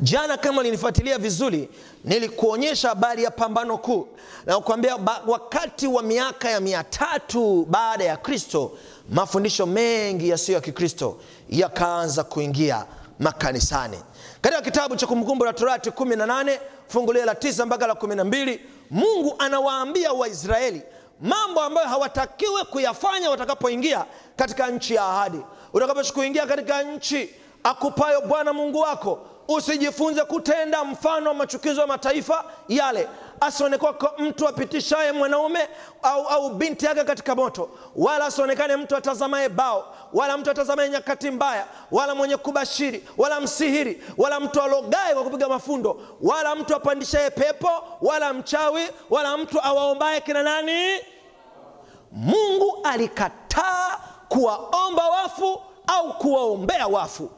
jana 0.00 0.36
kama 0.36 0.60
ulinifuatilia 0.60 1.18
vizuri 1.18 1.68
nilikuonyesha 2.04 2.88
habari 2.88 3.22
ya 3.24 3.30
pambano 3.30 3.78
kuu 3.78 4.08
na 4.46 4.56
kukwambia 4.56 4.96
wakati 5.26 5.86
wa 5.86 6.02
miaka 6.02 6.50
ya 6.50 6.60
mia 6.60 6.84
tatu 6.84 7.66
baada 7.70 8.04
ya 8.04 8.16
kristo 8.16 8.78
mafundisho 9.10 9.66
mengi 9.66 10.28
yasiyo 10.28 10.54
ya 10.56 10.60
kikristo 10.62 11.18
yakaanza 11.50 12.24
kuingia 12.24 12.84
makanisani 13.18 13.98
katika 14.40 14.62
kitabu 14.62 14.96
cha 14.96 15.06
kumbukumbu 15.06 15.44
la 15.44 15.52
torati 15.52 15.90
18 15.90 16.58
fungu 16.88 17.12
lile 17.12 17.24
la 17.24 17.32
9 17.32 17.66
mpaka 17.66 17.86
la 17.86 17.94
12 17.94 18.58
mungu 18.90 19.34
anawaambia 19.38 20.12
waisraeli 20.12 20.82
mambo 21.20 21.60
ambayo 21.62 21.88
hawatakiwi 21.88 22.64
kuyafanya 22.64 23.30
watakapoingia 23.30 24.04
katika 24.36 24.68
nchi 24.68 24.94
ya 24.94 25.04
ahadi. 25.04 25.40
Utakapokuingia 25.72 26.46
katika 26.46 26.82
nchi 26.82 27.34
akupayo 27.64 28.20
bwana 28.20 28.52
mungu 28.52 28.78
wako 28.80 29.26
usijifunze 29.48 30.24
kutenda 30.24 30.84
mfano 30.84 31.28
wa 31.28 31.34
machukizo 31.34 31.80
ya 31.80 31.86
mataifa 31.86 32.44
yale 32.68 33.08
asionekane 33.40 33.96
mtu 34.18 34.48
apitishaye 34.48 35.12
mwanaume 35.12 35.68
au, 36.02 36.26
au 36.26 36.50
binti 36.50 36.86
yake 36.86 37.04
katika 37.04 37.34
moto. 37.34 37.68
Wala 37.96 38.26
asionekane 38.26 38.76
mtu 38.76 38.96
atazamaye 38.96 39.48
bao 39.48 39.94
wala 40.12 40.36
mtu 40.38 40.50
atazamaye 40.50 40.88
nyakati 40.88 41.30
mbaya 41.30 41.66
wala 41.90 42.14
mwenye 42.14 42.36
kubashiri 42.36 43.08
wala 43.18 43.40
msihiri 43.40 44.02
wala 44.18 44.40
mtu 44.40 44.62
alogae 44.62 45.14
kwa 45.14 45.22
kupiga 45.24 45.48
mafundo 45.48 46.00
wala 46.22 46.54
mtu 46.54 46.76
apandishaye 46.76 47.30
pepo 47.30 47.70
wala 48.02 48.32
mchawi 48.32 48.82
wala 49.10 49.36
mtu 49.36 49.60
awaombaye 49.64 50.20
kina 50.20 50.42
nani? 50.42 51.00
Mungu 52.12 52.78
alikataa 52.84 53.98
kuwaomba 54.28 55.08
wafu 55.10 55.60
au 55.86 56.18
kuwaombea 56.18 56.86
wafu. 56.86 57.30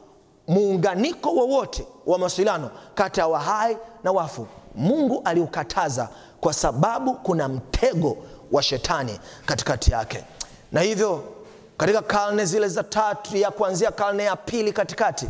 Muunganiko 0.48 1.30
wowote 1.30 1.86
wa 2.06 2.18
mawasiliano 2.18 2.70
kati 2.94 3.20
ya 3.20 3.26
wahai 3.26 3.76
na 4.04 4.12
wafu 4.12 4.46
mungu 4.78 5.22
aliukataza 5.24 6.08
kwa 6.40 6.52
sababu 6.52 7.14
kuna 7.14 7.48
mtego 7.48 8.16
wa 8.52 8.62
shetani 8.62 9.20
katikati 9.46 9.92
yake. 9.92 10.24
Na 10.72 10.80
hivyo 10.80 11.24
katika 11.76 12.02
karne 12.02 12.44
zile 12.44 12.68
za 12.68 12.82
tatu 12.82 13.36
ya 13.36 13.50
kuanzia 13.50 13.90
karne 13.90 14.24
ya 14.24 14.36
pili 14.36 14.72
katikati 14.72 15.28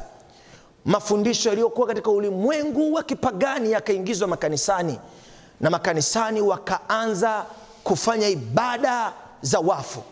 mafundisho 0.85 1.49
yaliyokuwa 1.49 1.87
katika 1.87 2.11
ulimwengu 2.11 2.93
wa 2.95 3.03
kipagani 3.03 3.73
yakaingizwa 3.73 4.29
makanisani. 4.29 4.99
Na 5.61 5.71
makanisani 5.71 6.41
wakaanza 6.41 7.45
kufanya 7.85 8.29
ibada 8.29 9.13
za 9.43 9.59
wafu. 9.61 10.03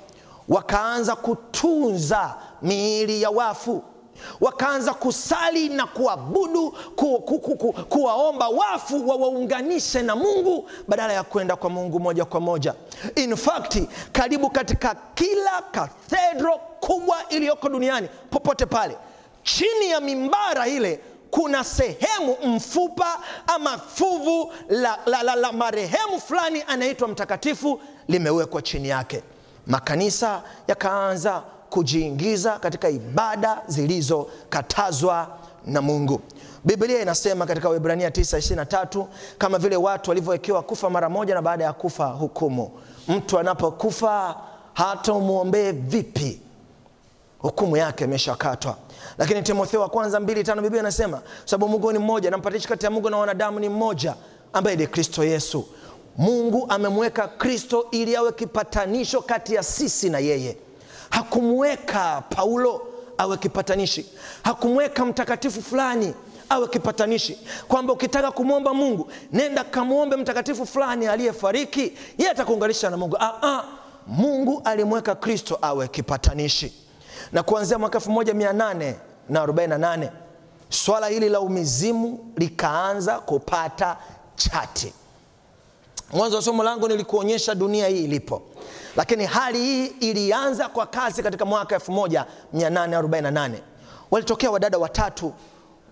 Wakaanza 0.48 1.16
kutunza 1.16 2.34
miili 2.62 3.22
ya 3.22 3.30
wafu 3.30 3.82
wakaanza 4.40 4.94
kusali 4.94 5.68
na 5.68 5.86
kuabudu 5.86 6.70
ku, 6.96 7.20
ku, 7.20 7.38
ku, 7.38 7.56
ku, 7.56 7.72
kuwaomba 7.72 8.48
wafu 8.48 9.08
wawaunganishe 9.08 10.02
na 10.02 10.16
mungu 10.16 10.70
badala 10.88 11.12
ya 11.12 11.22
kwenda 11.22 11.56
kwa 11.56 11.70
mungu 11.70 12.00
moja 12.00 12.24
kwa 12.24 12.40
moja. 12.40 12.74
In 13.14 13.36
fact 13.36 13.78
karibu 14.12 14.50
katika 14.50 14.96
kila 15.14 15.62
kathedro 15.70 16.58
kubwa 16.80 17.16
iliyoko 17.28 17.68
duniani 17.68 18.08
popote 18.30 18.66
pale 18.66 18.96
chini 19.42 19.90
ya 19.90 20.00
mimbara 20.00 20.68
ile 20.68 21.00
kuna 21.30 21.64
sehemu 21.64 22.36
mfupa 22.44 23.18
ama 23.46 23.78
fuvu 23.78 24.52
la, 24.68 24.98
la, 25.06 25.22
la, 25.22 25.34
la 25.34 25.52
marehemu 25.52 26.20
fulani 26.26 26.64
anaitwa 26.66 27.08
mtakatifu 27.08 27.80
limewekwa 28.08 28.62
chini 28.62 28.88
yake. 28.88 29.22
Makanisa 29.66 30.42
yakaanza 30.68 31.42
kujiingiza 31.70 32.58
katika 32.58 32.88
ibada 32.88 33.62
zilizokatazwa 33.66 35.28
na 35.66 35.82
mungu. 35.82 36.20
Biblia 36.64 37.02
inasema 37.02 37.46
katika 37.46 37.68
Waebrania 37.68 38.08
923 38.08 39.06
kama 39.38 39.58
vile 39.58 39.76
watu 39.76 40.10
walivyowekewa 40.10 40.62
kufa 40.62 40.90
mara 40.90 41.08
moja 41.08 41.34
na 41.34 41.42
baada 41.42 41.64
ya 41.64 41.72
kufa 41.72 42.06
hukumu. 42.06 42.70
Mtu 43.08 43.38
anapokufa 43.38 44.36
hata 44.74 45.12
umwombee 45.12 45.72
vipi 45.72 46.40
hukumu 47.38 47.76
yake 47.76 48.04
imeshakatwa. 48.04 48.76
Lakini 49.18 49.42
timotheo 49.42 49.80
wa 49.80 49.88
kwanza 49.88 50.20
mbili 50.20 50.44
tano 50.44 50.62
biblia 50.62 50.80
inasema 50.80 51.20
sababu 51.44 51.72
mungu 51.72 51.92
ni 51.92 51.98
mmoja 51.98 52.30
na 52.30 52.36
mpatanishi 52.38 52.68
kati 52.68 52.84
ya 52.84 52.90
mungu 52.90 53.10
na 53.10 53.16
wanadamu 53.16 53.60
ni 53.60 53.68
mmoja 53.68 54.14
ambaye 54.52 54.76
ni 54.76 54.86
kristo 54.86 55.24
yesu. 55.24 55.64
Mungu 56.16 56.66
amemweka 56.68 57.28
kristo 57.28 57.86
ili 57.90 58.16
awe 58.16 58.32
kipatanisho 58.32 59.22
kati 59.22 59.54
ya 59.54 59.62
sisi 59.62 60.10
na 60.10 60.18
yeye 60.18 60.56
hakumweka 61.10 62.22
paulo 62.30 62.86
awe 63.18 63.36
kipatanishi. 63.36 64.06
Hakumweka 64.44 65.04
mtakatifu 65.04 65.62
fulani 65.62 66.14
awe 66.48 66.68
kipatanishi. 66.68 67.38
Kwamba 67.68 67.92
ukitaka 67.92 68.30
kumwomba 68.30 68.74
mungu 68.74 69.08
nenda 69.32 69.64
kamwombe 69.64 70.16
mtakatifu 70.16 70.66
fulani 70.66 71.06
aliyefariki 71.06 71.92
yeye 72.18 72.30
atakuunganisha 72.30 72.90
na 72.90 72.96
mungu. 72.96 73.16
Ah, 73.20 73.32
ah. 73.42 73.64
mungu 74.06 74.62
alimweka 74.64 75.14
kristo 75.14 75.58
awe 75.62 75.88
kipatanishi. 75.88 76.72
Na 77.32 77.42
kuanzia 77.42 77.78
mwaka 77.78 77.98
1848 77.98 80.10
swala 80.68 81.06
hili 81.08 81.28
la 81.28 81.40
umizimu 81.40 82.32
likaanza 82.36 83.18
kupata 83.20 83.96
chati. 84.36 84.92
Mwanzo 86.12 86.36
wa 86.36 86.42
somo 86.42 86.62
langu 86.62 86.88
nilikuonyesha 86.88 87.54
dunia 87.54 87.88
hii 87.88 88.04
ilipo 88.04 88.42
lakini 88.96 89.26
hali 89.26 89.58
hii 89.58 89.86
ilianza 89.86 90.68
kwa 90.68 90.86
kasi 90.86 91.22
katika 91.22 91.44
mwaka 91.44 91.76
1848 91.76 93.50
walitokea 94.10 94.50
wadada 94.50 94.78
watatu 94.78 95.32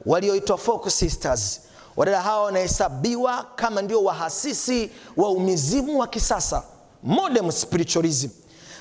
walioitwa 0.07 0.59
folk 0.59 0.88
sisters. 0.90 1.61
Wadada 1.97 2.21
hawa 2.23 2.43
wanahesabiwa 2.45 3.47
kama 3.57 3.83
ndio 3.83 4.05
wahasisi 4.05 4.90
wa 5.17 5.31
umizimu 5.31 5.99
wa 5.99 6.07
kisasa 6.07 6.62
modern 7.03 7.51
spiritualism. 7.51 8.29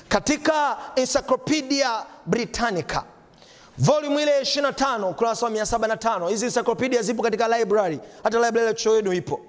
Katika 0.08 0.76
encyclopedia 0.96 1.90
britannica 2.26 3.02
volume 3.78 4.22
ile 4.22 4.40
25 4.40 5.10
ukurasa 5.10 5.46
wa 5.46 5.52
705 5.52 6.28
hizi 6.28 6.44
encyclopedia 6.44 7.02
zipo 7.02 7.22
katika 7.22 7.58
library. 7.58 8.00
Hata 8.22 8.38
library 8.46 8.66
ya 8.66 8.74
chuo 8.74 8.96
yenu 8.96 9.12
ipo 9.12 9.40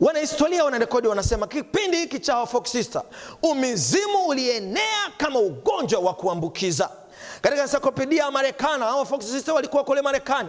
wanahistoria 0.00 0.64
wanarekodi 0.64 1.08
wanasema 1.08 1.46
kipindi 1.46 1.96
hiki 1.96 2.18
cha 2.18 2.46
folk 2.46 2.66
sister 2.66 3.02
umizimu 3.42 4.26
ulienea 4.28 5.10
kama 5.16 5.38
ugonjwa 5.40 6.00
wa 6.00 6.14
kuambukiza. 6.14 6.90
Katika 7.40 7.62
encyclopedia 7.62 8.22
ya 8.24 8.30
marekani 8.30 8.82
au 8.84 9.06
folk 9.06 9.22
sister 9.22 9.54
walikuwa 9.54 9.84
kule 9.84 10.02
marekani. 10.02 10.48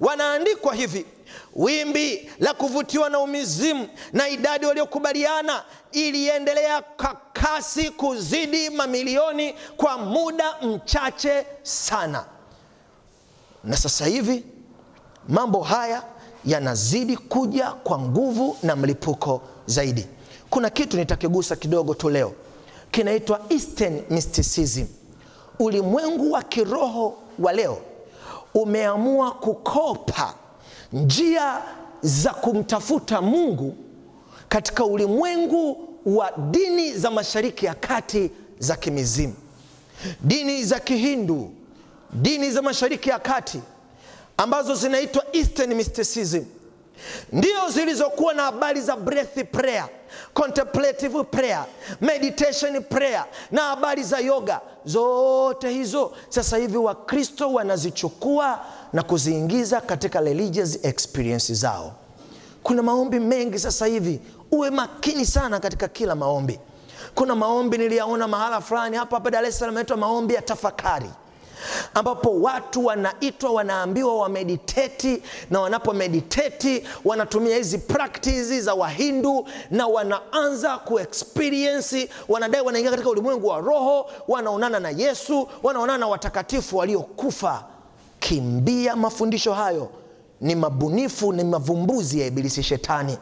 Wanaandikwa 0.00 0.74
hivi 0.74 1.06
wimbi 1.54 2.30
la 2.38 2.54
kuvutiwa 2.54 3.10
na 3.10 3.18
umizimu 3.18 3.88
na 4.12 4.28
idadi 4.28 4.66
waliokubaliana 4.66 5.64
iliendelea 5.92 6.82
kwa 6.82 7.16
kasi 7.32 7.90
kuzidi 7.90 8.70
mamilioni 8.70 9.54
kwa 9.76 9.98
muda 9.98 10.54
mchache 10.62 11.46
sana. 11.62 12.24
Na 13.64 13.76
sasa 13.76 14.06
hivi 14.06 14.44
mambo 15.28 15.60
haya 15.62 16.02
yanazidi 16.46 17.16
kuja 17.16 17.70
kwa 17.70 17.98
nguvu 17.98 18.56
na 18.62 18.76
mlipuko 18.76 19.40
zaidi. 19.66 20.06
Kuna 20.50 20.70
kitu 20.70 20.96
nitakigusa 20.96 21.56
kidogo 21.56 21.94
tu 21.94 22.10
leo. 22.10 22.32
Kinaitwa 22.90 23.40
eastern 23.48 24.02
mysticism. 24.10 24.86
Ulimwengu 25.58 26.32
wa 26.32 26.42
kiroho 26.42 27.14
wa 27.38 27.52
leo 27.52 27.78
umeamua 28.54 29.32
kukopa 29.32 30.34
njia 30.92 31.62
za 32.02 32.30
kumtafuta 32.30 33.20
mungu 33.22 33.74
katika 34.48 34.84
ulimwengu 34.84 35.88
wa 36.06 36.32
dini 36.50 36.92
za 36.92 37.10
mashariki 37.10 37.66
ya 37.66 37.74
kati 37.74 38.30
za 38.58 38.76
kimizimu. 38.76 39.34
Dini 40.20 40.64
za 40.64 40.80
kihindu 40.80 41.50
dini 42.12 42.50
za 42.50 42.62
mashariki 42.62 43.08
ya 43.08 43.18
kati 43.18 43.60
ambazo 44.36 44.74
zinaitwa 44.74 45.24
eastern 45.32 45.74
mysticism. 45.74 46.42
Ndio 47.32 47.68
zilizokuwa 47.70 48.34
na 48.34 48.42
habari 48.42 48.80
za 48.80 48.96
breath 48.96 49.44
prayer 49.52 49.88
contemplative 50.34 51.24
prayer 51.24 51.64
meditation 52.00 52.82
prayer 52.84 53.24
na 53.50 53.62
habari 53.62 54.02
za 54.02 54.18
yoga. 54.18 54.60
Zote 54.84 55.70
hizo 55.70 56.12
sasa 56.28 56.56
hivi 56.56 56.76
wakristo 56.76 57.52
wanazichukua 57.52 58.60
na 58.92 59.02
kuziingiza 59.02 59.80
katika 59.80 60.20
religious 60.20 60.84
experience 60.84 61.54
zao. 61.54 61.92
Kuna 62.62 62.82
maombi 62.82 63.20
mengi 63.20 63.58
sasa 63.58 63.86
hivi. 63.86 64.20
Uwe 64.50 64.70
makini 64.70 65.26
sana 65.26 65.60
katika 65.60 65.88
kila 65.88 66.14
maombi. 66.14 66.60
Kuna 67.14 67.34
maombi 67.34 67.78
niliyaona 67.78 68.28
mahala 68.28 68.60
fulani 68.60 68.96
hapa 68.96 69.16
hapa 69.16 69.30
dar 69.30 69.44
es 69.44 69.58
salaam 69.58 69.74
naitwa 69.74 69.96
maombi 69.96 70.34
ya 70.34 70.42
tafakari 70.42 71.10
ambapo 71.94 72.40
watu 72.40 72.84
wanaitwa 72.84 73.50
wanaambiwa 73.50 74.16
wamediteti 74.18 75.22
na 75.50 75.60
wanapomediteti 75.60 76.84
wanatumia 77.04 77.56
hizi 77.56 77.78
practice 77.78 78.60
za 78.60 78.74
wahindu 78.74 79.46
na 79.70 79.86
wanaanza 79.86 80.78
kuexperience 80.78 82.08
wanadai 82.28 82.60
wanaingia 82.62 82.90
katika 82.90 83.10
ulimwengu 83.10 83.46
wa 83.46 83.60
roho 83.60 84.06
wanaonana 84.28 84.80
na 84.80 84.90
yesu 84.90 85.48
wanaonana 85.62 85.98
na 85.98 86.06
watakatifu 86.06 86.76
waliokufa. 86.76 87.64
Kimbia 88.20 88.96
mafundisho 88.96 89.52
hayo. 89.54 89.88
Ni 90.40 90.54
mabunifu 90.54 91.32
ni 91.32 91.44
mavumbuzi 91.44 92.20
ya 92.20 92.26
ibilisi 92.26 92.62
shetani. 92.62 93.18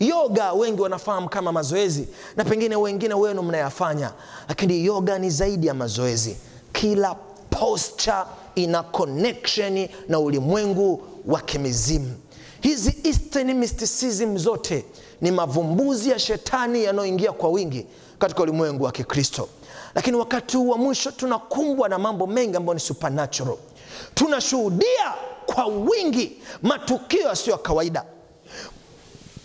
Yoga 0.00 0.52
wengi 0.52 0.80
wanafahamu 0.82 1.28
kama 1.28 1.52
mazoezi 1.52 2.08
na 2.36 2.44
pengine 2.44 2.76
wengine 2.76 3.14
wenu 3.14 3.42
mnayafanya 3.42 4.12
lakini 4.48 4.84
yoga 4.84 5.18
ni 5.18 5.30
zaidi 5.30 5.66
ya 5.66 5.74
mazoezi. 5.74 6.36
Kila 6.72 7.14
posture 7.50 8.24
ina 8.54 8.82
connection 8.82 9.88
na 10.08 10.18
ulimwengu 10.18 11.02
wa 11.26 11.40
kimizimu. 11.40 12.16
Hizi 12.60 12.96
eastern 13.04 13.54
mysticism 13.54 14.36
zote 14.38 14.84
ni 15.20 15.30
mavumbuzi 15.30 16.10
ya 16.10 16.18
shetani 16.18 16.84
yanayoingia 16.84 17.32
kwa 17.32 17.50
wingi 17.50 17.86
katika 18.18 18.42
ulimwengu 18.42 18.84
wa 18.84 18.92
kikristo. 18.92 19.48
Lakini 19.94 20.16
wakati 20.16 20.56
huu 20.56 20.68
wa 20.68 20.78
mwisho 20.78 21.10
tunakumbwa 21.10 21.88
na 21.88 21.98
mambo 21.98 22.26
mengi 22.26 22.56
ambayo 22.56 22.74
ni 22.74 22.80
supernatural. 22.80 23.56
Tunashuhudia 24.14 25.14
kwa 25.46 25.66
wingi 25.66 26.42
matukio 26.62 27.20
yasiyo 27.28 27.56
ya 27.56 27.62
kawaida. 27.62 28.04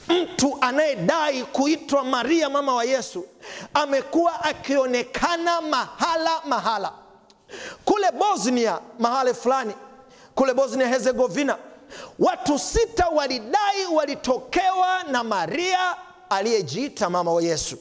Mtu 0.09 0.57
anayedai 0.61 1.43
kuitwa 1.43 2.03
maria 2.03 2.49
mama 2.49 2.75
wa 2.75 2.83
yesu 2.85 3.25
amekuwa 3.73 4.43
akionekana 4.43 5.61
mahala 5.61 6.41
mahala 6.47 6.91
kule 7.85 8.11
bosnia 8.11 8.79
mahali 8.99 9.33
fulani 9.33 9.73
kule 10.35 10.53
bosnia 10.53 10.87
herzegovina 10.87 11.57
watu 12.19 12.59
sita 12.59 13.07
walidai 13.07 13.85
walitokewa 13.93 15.03
na 15.11 15.23
maria 15.23 15.79
aliyejiita 16.29 17.09
mama 17.09 17.33
wa 17.33 17.41
yesu. 17.41 17.77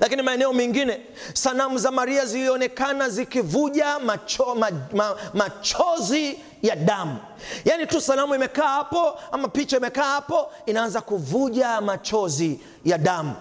Lakini 0.00 0.22
maeneo 0.22 0.52
mengine 0.52 1.00
sanamu 1.34 1.78
za 1.78 1.90
maria 1.90 2.26
zilionekana 2.26 3.08
zikivuja 3.08 3.98
macho, 3.98 4.54
ma, 4.54 4.70
ma, 4.94 5.16
machozi 5.34 6.40
ya 6.62 6.76
damu. 6.76 7.18
Yaani 7.64 7.86
tu 7.86 8.00
sanamu 8.00 8.34
imekaa 8.34 8.68
hapo 8.68 9.18
ama 9.32 9.48
picha 9.48 9.76
imekaa 9.76 10.04
hapo 10.04 10.52
inaanza 10.66 11.00
kuvuja 11.00 11.80
machozi 11.80 12.60
ya 12.84 12.98
damu. 12.98 13.34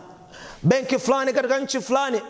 Benki 0.64 1.00
fulani 1.00 1.34
katika 1.34 1.60
nchi 1.60 1.82
fulani 1.82 2.22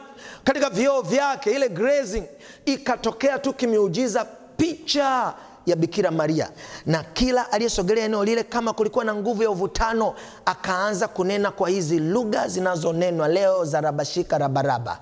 katika 0.43 0.69
vioo 0.69 1.01
vyake 1.01 1.51
ile 1.51 1.69
grazing 1.69 2.23
ikatokea 2.65 3.39
tu 3.39 3.53
kimiujiza 3.53 4.25
picha 4.57 5.33
ya 5.65 5.75
bikira 5.75 6.11
maria. 6.11 6.49
Na 6.85 7.03
kila 7.03 7.51
aliyesogelea 7.51 8.05
eneo 8.05 8.25
lile 8.25 8.43
kama 8.43 8.73
kulikuwa 8.73 9.05
na 9.05 9.15
nguvu 9.15 9.43
ya 9.43 9.49
uvutano 9.49 10.15
akaanza 10.45 11.07
kunena 11.07 11.51
kwa 11.51 11.69
hizi 11.69 11.99
lugha 11.99 12.47
zinazonenwa 12.47 13.27
leo 13.27 13.65
za 13.65 13.81
rabashika 13.81 14.37
rabaraba. 14.37 14.99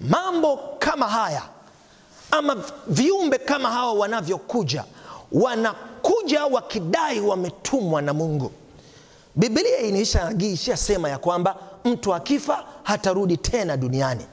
Mambo 0.00 0.58
kama 0.78 1.08
haya 1.08 1.42
ama 2.30 2.56
viumbe 2.86 3.38
kama 3.38 3.70
hawa 3.70 3.92
wanavyokuja 3.92 4.84
wanakuja 5.32 6.44
wakidai 6.46 7.20
wametumwa 7.20 8.02
na 8.02 8.12
mungu. 8.14 8.52
Bibilia 9.36 9.78
sema 10.76 11.08
ya 11.08 11.18
kwamba 11.18 11.56
mtu 11.86 12.14
akifa 12.14 12.64
hatarudi 12.82 13.36
tena 13.36 13.76
duniani. 13.76 14.26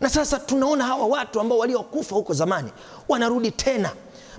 Na 0.00 0.10
sasa 0.10 0.38
tunaona 0.38 0.84
hawa 0.84 1.06
watu 1.06 1.40
ambao 1.40 1.58
waliokufa 1.58 2.14
huko 2.14 2.34
zamani 2.34 2.70
wanarudi 3.08 3.50
tena. 3.50 3.90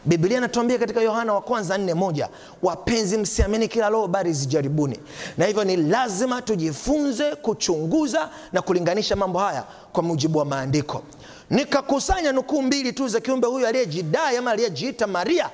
Biblia 0.05 0.37
inatuambia 0.37 0.77
katika 0.79 1.01
yohana 1.01 1.33
wa 1.33 1.41
kwanza 1.41 1.77
nne 1.77 1.93
moja 1.93 2.29
wapenzi 2.63 3.17
msiamini 3.17 3.67
kila 3.67 3.89
roho 3.89 4.07
bali 4.07 4.33
zijaribuni. 4.33 4.99
Na 5.37 5.45
hivyo 5.45 5.63
ni 5.63 5.77
lazima 5.77 6.41
tujifunze 6.41 7.35
kuchunguza 7.35 8.29
na 8.53 8.61
kulinganisha 8.61 9.15
mambo 9.15 9.39
haya 9.39 9.63
kwa 9.93 10.03
mujibu 10.03 10.39
wa 10.39 10.45
maandiko. 10.45 11.03
Nikakusanya 11.49 12.31
nukuu 12.31 12.61
mbili 12.61 12.93
tu 12.93 13.07
za 13.07 13.19
kiumbe 13.19 13.47
huyu 13.47 13.67
aliyejidai 13.67 14.37
ama 14.37 14.51
aliyejiita 14.51 15.07
maria 15.07 15.49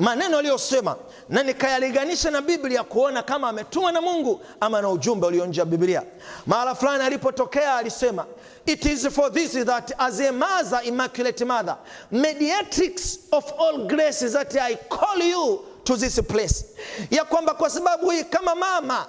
maneno 0.00 0.38
aliyosema 0.38 0.96
na 1.28 1.42
nikayalinganisha 1.42 2.30
na 2.30 2.40
biblia 2.40 2.82
kuona 2.84 3.22
kama 3.22 3.48
ametumwa 3.48 3.92
na 3.92 4.00
mungu 4.00 4.40
ama 4.60 4.82
na 4.82 4.88
ujumbe 4.90 5.26
ulio 5.26 5.46
nje 5.46 5.60
ya 5.60 5.64
biblia. 5.66 6.02
Mahala 6.46 6.74
fulani 6.74 7.04
alipotokea 7.04 7.74
alisema 7.76 8.26
it 8.66 8.84
is 8.84 9.08
for 9.08 9.32
this 9.32 9.52
that 9.52 9.92
as 9.98 10.20
a 10.20 10.32
mother 10.32 10.80
immaculate 10.84 11.44
mother 11.44 11.76
mediatrix 12.10 13.18
of 13.32 13.44
all 13.60 13.86
graces 13.86 14.32
that 14.32 14.54
i 14.56 14.74
call 14.76 15.22
you 15.30 15.64
to 15.84 15.96
this 15.96 16.20
place. 16.22 16.64
Ya 17.10 17.24
kwamba 17.24 17.54
kwa 17.54 17.70
sababu 17.70 18.10
hii 18.10 18.24
kama 18.24 18.54
mama 18.54 19.06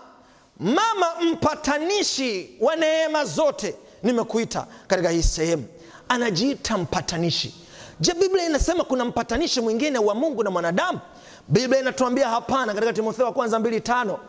mama 0.59 1.07
mpatanishi 1.21 2.57
wa 2.59 2.75
neema 2.75 3.25
zote 3.25 3.75
nimekuita 4.03 4.67
katika 4.87 5.09
hii 5.09 5.23
sehemu. 5.23 5.65
Anajiita 6.09 6.77
mpatanishi 6.77 7.60
je 8.01 8.13
biblia 8.13 8.45
inasema 8.45 8.83
kuna 8.83 9.05
mpatanishi 9.05 9.61
mwingine 9.61 9.99
wa 9.99 10.15
mungu 10.15 10.43
na 10.43 10.49
mwanadamu? 10.51 10.99
Biblia 11.47 11.79
inatuambia 11.79 12.29
hapana 12.29 12.73
katika 12.73 12.93
timotheo 12.93 13.25
wa 13.25 13.31
kwanza 13.33 13.59
mbili 13.59 13.81
tano. 13.81 14.19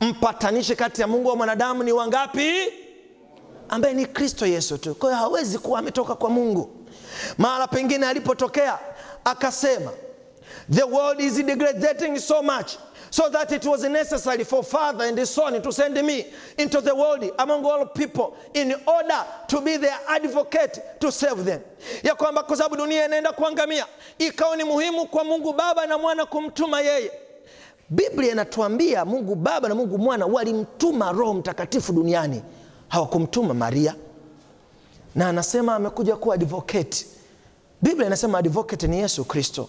Mpatanishi 0.00 0.76
kati 0.76 1.00
ya 1.00 1.06
mungu 1.06 1.28
wa 1.28 1.36
mwanadamu 1.36 1.82
ni 1.84 1.92
wangapi? 1.92 2.52
Ambaye 3.68 3.94
ni 3.94 4.06
kristo 4.06 4.46
yesu 4.46 4.78
tu. 4.78 4.94
Kwa 4.94 5.10
hiyo 5.10 5.22
hawezi 5.22 5.58
kuwa 5.58 5.78
ametoka 5.78 6.14
kwa 6.14 6.30
mungu. 6.30 6.70
Mahala 7.38 7.66
pengine 7.68 8.06
alipotokea 8.06 8.78
akasema 9.24 9.90
the 10.70 10.82
world 10.82 11.20
is 11.20 12.26
so 12.26 12.42
much 12.42 12.72
so 13.12 13.28
that 13.28 13.52
it 13.52 13.64
was 13.66 13.82
necessary 13.84 14.42
for 14.44 14.64
father 14.64 15.04
and 15.04 15.26
son 15.26 15.60
to 15.62 15.70
send 15.72 16.02
me 16.02 16.24
into 16.56 16.80
the 16.80 16.94
world 16.94 17.30
among 17.38 17.62
all 17.66 17.84
people 17.86 18.34
in 18.54 18.74
order 18.86 19.24
to 19.48 19.60
be 19.60 19.76
their 19.76 19.98
advocate 20.08 20.80
to 20.98 21.12
save 21.12 21.44
them. 21.44 21.60
Ya 22.02 22.14
kwamba 22.14 22.42
kwa 22.42 22.56
sababu 22.56 22.76
dunia 22.76 23.04
inaenda 23.06 23.32
kuangamia 23.32 23.86
ikawa 24.18 24.56
ni 24.56 24.64
muhimu 24.64 25.06
kwa 25.06 25.24
mungu 25.24 25.52
baba 25.52 25.86
na 25.86 25.98
mwana 25.98 26.26
kumtuma 26.26 26.80
yeye. 26.80 27.12
Biblia 27.90 28.32
inatuambia 28.32 29.04
mungu 29.04 29.34
baba 29.34 29.68
na 29.68 29.74
mungu 29.74 29.98
mwana 29.98 30.26
walimtuma 30.26 31.12
roho 31.12 31.34
mtakatifu 31.34 31.92
duniani. 31.92 32.42
Hawakumtuma 32.88 33.54
maria. 33.54 33.94
Na 35.14 35.28
anasema 35.28 35.74
amekuja 35.74 36.16
kuwa 36.16 36.34
advocate. 36.34 37.06
Biblia 37.82 38.06
inasema 38.06 38.38
advocate 38.38 38.86
ni 38.86 38.98
yesu 38.98 39.24
kristo. 39.24 39.68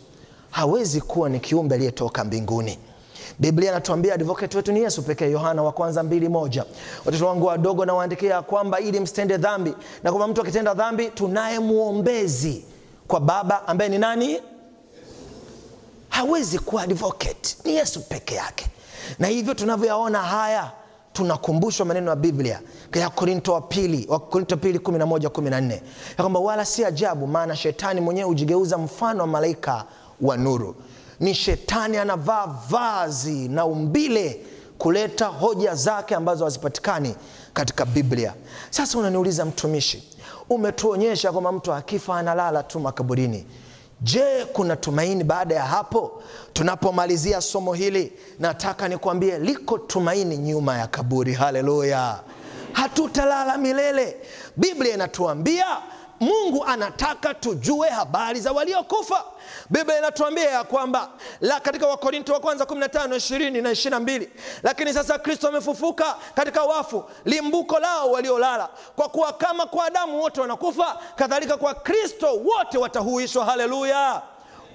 Hawezi 0.52 1.02
kuwa 1.02 1.30
ni 1.30 1.40
kiumbe 1.40 1.76
aliyetoka 1.76 2.24
mbinguni 2.24 2.80
biblia 3.40 3.72
inatuambia 3.72 4.14
advocate 4.14 4.58
wetu 4.58 4.72
ni 4.72 4.80
yesu 4.80 5.02
pekee 5.04 5.32
yohana 5.32 5.64
wa 5.64 5.72
kwanza 5.72 6.04
mbili 6.04 6.30
moja. 6.30 6.66
Watoto 7.06 7.28
wangu 7.28 7.46
wadogo 7.46 7.86
nawaandikia 7.86 8.42
kwamba 8.42 8.80
ili 8.80 9.00
msitende 9.00 9.38
dhambi 9.38 9.74
na 10.04 10.12
kwamba 10.12 10.28
mtu 10.28 10.42
akitenda 10.42 10.74
dhambi 10.74 11.10
tunaye 11.10 11.60
mwombezi 11.60 12.66
kwa 13.08 13.20
baba 13.20 13.68
ambaye 13.68 13.90
ni 13.90 13.98
nani? 13.98 14.40
Hawezi 16.10 16.60
kuwa 16.60 16.84
advocate 16.84 17.58
ni 17.66 17.76
yesu 17.76 18.02
peke 18.10 18.36
yake. 18.36 18.66
Na 19.20 19.28
hivyo 19.28 19.54
tunavyoyaona 19.54 20.22
haya 20.22 20.72
tunakumbushwa 21.14 21.86
maneno 21.86 22.10
ya 22.10 22.16
biblia 22.16 22.60
ya 22.94 23.10
korinto 23.10 23.54
wa 23.54 23.62
pili 23.62 24.06
wa 24.10 24.20
korinto 24.20 24.58
pili 24.58 24.78
11 24.80 25.28
14 25.28 25.72
ya 25.72 25.82
kwamba 26.18 26.40
wala 26.40 26.66
si 26.66 26.86
ajabu 26.86 27.28
maana 27.28 27.56
shetani 27.56 28.02
mwenyewe 28.02 28.28
hujigeuza 28.28 28.78
mfano 28.78 29.22
wa 29.22 29.28
malaika 29.28 29.86
wa 30.22 30.38
nuru 30.38 30.76
ni 31.20 31.34
shetani 31.34 31.98
anavaa 31.98 32.48
vazi 32.70 33.48
na 33.48 33.66
umbile 33.66 34.46
kuleta 34.78 35.26
hoja 35.26 35.76
zake 35.76 36.16
ambazo 36.16 36.44
hazipatikani 36.44 37.16
katika 37.54 37.86
biblia. 37.86 38.34
Sasa 38.70 38.98
unaniuliza 38.98 39.46
mtumishi 39.46 40.10
umetuonyesha 40.50 41.32
kwamba 41.32 41.52
mtu 41.52 41.74
akifa 41.74 42.20
analala 42.20 42.64
tu 42.64 42.80
makaburini. 42.80 43.46
Je 44.02 44.46
kuna 44.54 44.76
tumaini 44.76 45.24
baada 45.24 45.56
ya 45.56 45.64
hapo? 45.66 46.24
Tunapomalizia 46.54 47.42
somo 47.42 47.74
hili 47.74 48.14
nataka 48.40 48.88
nikuambie 48.88 49.40
liko 49.40 49.78
tumaini 49.78 50.38
nyuma 50.38 50.78
ya 50.78 50.88
kaburi. 50.88 51.34
Haleluya! 51.34 52.20
Hatutalala 52.74 53.58
milele. 53.58 54.18
Biblia 54.58 54.94
inatuambia 54.94 55.66
mungu 56.24 56.66
anataka 56.66 57.34
tujue 57.34 57.90
habari 57.90 58.40
za 58.40 58.52
waliokufa. 58.52 59.24
Biblia 59.70 59.98
inatuambia 59.98 60.50
ya 60.50 60.64
kwamba 60.64 61.10
la 61.42 61.60
katika 61.60 61.88
wakorinto 61.88 62.34
wa 62.34 62.40
kwanza 62.40 62.64
15 62.66 63.08
20 63.08 63.62
na 63.62 63.72
22 63.72 64.28
lakini 64.64 64.94
sasa 64.94 65.20
kristo 65.20 65.48
amefufuka 65.48 66.16
katika 66.36 66.64
wafu 66.64 67.04
limbuko 67.26 67.80
lao 67.80 68.12
waliolala. 68.12 68.70
Kwa 68.96 69.10
kuwa 69.10 69.34
kama 69.34 69.66
kwa 69.66 69.86
adamu 69.86 70.22
wote 70.22 70.42
wanakufa 70.42 71.00
kadhalika 71.16 71.58
kwa 71.58 71.74
kristo 71.74 72.36
wote 72.36 72.78
watahuishwa. 72.78 73.46
Haleluya 73.46 74.22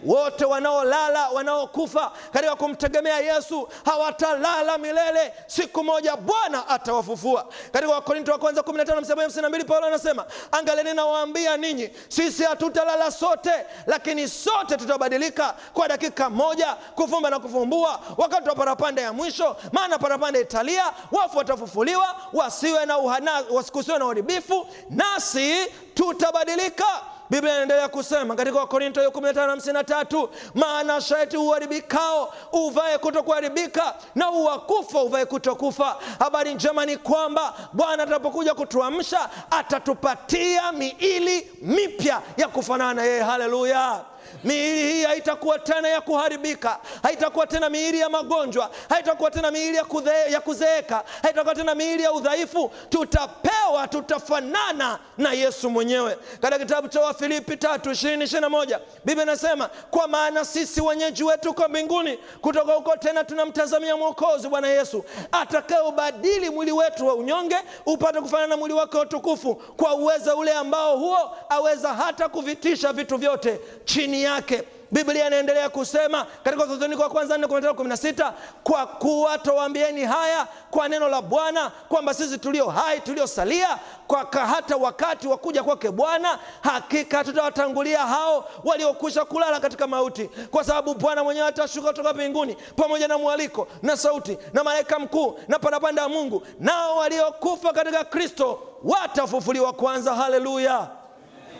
wote 0.04 0.44
wanaolala 0.44 1.28
wanaokufa 1.28 2.12
katika 2.32 2.56
kumtegemea 2.56 3.18
yesu 3.20 3.68
hawatalala 3.84 4.78
milele. 4.78 5.32
Siku 5.46 5.84
moja 5.84 6.16
bwana 6.16 6.68
atawafufua. 6.68 7.46
Katika 7.72 7.92
wakorinto 7.92 8.32
wa 8.32 8.38
kwanza 8.38 8.60
15 8.60 9.64
paulo 9.64 9.86
anasema 9.86 10.24
angaleni 10.52 10.94
nawaambia 10.94 11.56
ninyi 11.56 11.90
sisi 12.08 12.42
hatutalala 12.44 13.10
sote 13.10 13.52
lakini 13.86 14.28
sote 14.28 14.76
tutabadilika 14.76 15.54
kwa 15.72 15.88
dakika 15.88 16.30
moja 16.30 16.74
kufumba 16.94 17.30
na 17.30 17.38
kufumbua. 17.38 18.00
Wakati 18.16 18.48
wa 18.48 18.54
parapanda 18.54 19.02
ya 19.02 19.12
mwisho 19.12 19.56
maana 19.72 19.98
parapanda 19.98 20.40
italia 20.40 20.84
wafu 21.12 21.38
watafufuliwa 21.38 22.16
wasiwe 22.32 22.86
na 22.86 22.98
uhana, 22.98 23.42
wasikusiwe 23.50 23.98
na 23.98 24.04
uharibifu 24.04 24.66
nasi 24.90 25.54
tutabadilika 25.94 26.86
biblia 27.30 27.52
inaendelea 27.54 27.88
kusema 27.88 28.34
katika 28.34 28.58
wakorinto 28.58 29.00
hiyo 29.00 29.10
1553 29.10 30.28
maana 30.54 31.00
shati 31.00 31.36
uharibikao 31.36 32.34
uvae 32.52 32.98
kutokuharibika 32.98 33.94
na 34.14 34.30
uwakufa 34.30 35.02
uvae 35.02 35.24
kutokufa. 35.24 35.96
Habari 36.18 36.54
njema 36.54 36.86
ni 36.86 36.96
kwamba 36.96 37.54
bwana 37.72 38.02
atakapokuja 38.02 38.54
kutuamsha 38.54 39.30
atatupatia 39.50 40.72
miili 40.72 41.50
mipya 41.62 42.22
ya 42.36 42.48
kufanana 42.48 42.94
na 42.94 43.02
yeye. 43.02 43.22
Haleluya 43.22 44.00
miili 44.44 44.92
hii 44.92 45.02
haitakuwa 45.04 45.58
tena 45.58 45.88
ya 45.88 46.00
kuharibika 46.00 46.80
haitakuwa 47.02 47.46
tena 47.46 47.68
miili 47.70 47.98
ya 48.00 48.08
magonjwa 48.08 48.70
haitakuwa 48.88 49.30
tena 49.30 49.50
miili 49.50 49.76
ya, 49.76 49.84
ya 50.30 50.40
kuzeeka 50.40 51.04
haitakuwa 51.22 51.54
tena 51.54 51.74
miili 51.74 52.02
ya 52.02 52.12
udhaifu. 52.12 52.70
Tutapewa 52.88 53.88
tutafanana 53.88 54.98
na 55.18 55.32
yesu 55.32 55.70
mwenyewe. 55.70 56.18
Katika 56.40 56.58
kitabu 56.58 56.88
cha 56.88 57.00
wafilipi 57.00 57.56
tatu 57.56 57.90
ishirini 57.90 58.24
ishiri 58.24 58.40
na 58.40 58.48
moja 58.48 58.80
biblia 59.04 59.22
inasema 59.24 59.68
kwa 59.90 60.08
maana 60.08 60.44
sisi 60.44 60.80
wenyeji 60.80 61.24
wetu 61.24 61.50
uko 61.50 61.68
mbinguni 61.68 62.16
kutoka 62.40 62.72
huko 62.72 62.96
tena 62.96 63.24
tunamtazamia 63.24 63.96
mwokozi 63.96 64.48
bwana 64.48 64.68
yesu 64.68 65.04
atakayeubadili 65.32 66.50
mwili 66.50 66.72
wetu 66.72 67.06
wa 67.06 67.14
unyonge 67.14 67.56
upate 67.86 68.20
kufanana 68.20 68.46
na 68.48 68.56
mwili 68.56 68.74
wake 68.74 68.96
wa 68.96 69.02
utukufu 69.02 69.54
kwa 69.54 69.94
uweza 69.94 70.36
ule 70.36 70.52
ambao 70.52 70.96
huo 70.98 71.36
aweza 71.48 71.94
hata 71.94 72.28
kuvitisha 72.28 72.92
vitu 72.92 73.16
vyote 73.16 73.60
chini 73.84 74.17
yake. 74.22 74.62
Biblia 74.90 75.26
inaendelea 75.26 75.68
kusema 75.68 76.26
katika 76.44 76.62
Wathesalonike 76.62 77.02
wa 77.02 77.08
kwanza 77.10 77.36
4:16 77.36 78.32
kwa 78.64 78.86
kuwa 78.86 79.38
twawaambieni 79.38 80.04
haya 80.04 80.46
kwa 80.70 80.88
neno 80.88 81.08
la 81.08 81.22
bwana 81.22 81.70
kwamba 81.88 82.14
sisi 82.14 82.38
tulio 82.38 82.66
hai 82.66 83.00
tuliosalia 83.00 83.78
kwa 84.06 84.26
hata 84.46 84.76
wakati 84.76 85.28
wa 85.28 85.36
kuja 85.38 85.62
kwake 85.62 85.90
bwana 85.90 86.38
hakika 86.60 87.24
tutawatangulia 87.24 87.98
hao 88.06 88.48
waliokwisha 88.64 89.24
kulala 89.24 89.60
katika 89.60 89.86
mauti. 89.86 90.24
Kwa 90.50 90.64
sababu 90.64 90.94
bwana 90.94 91.24
mwenyewe 91.24 91.46
atashuka 91.48 91.88
kutoka 91.88 92.12
mbinguni 92.14 92.56
pamoja 92.76 93.08
na 93.08 93.18
mwaliko 93.18 93.68
na 93.82 93.96
sauti 93.96 94.38
na 94.52 94.64
malaika 94.64 94.98
mkuu 94.98 95.38
na 95.48 95.58
parapanda 95.58 96.02
ya 96.02 96.08
mungu 96.08 96.42
nao 96.60 96.96
waliokufa 96.96 97.72
katika 97.72 98.04
kristo 98.04 98.60
watafufuliwa 98.84 99.72
kwanza. 99.72 100.14
Haleluya! 100.14 100.88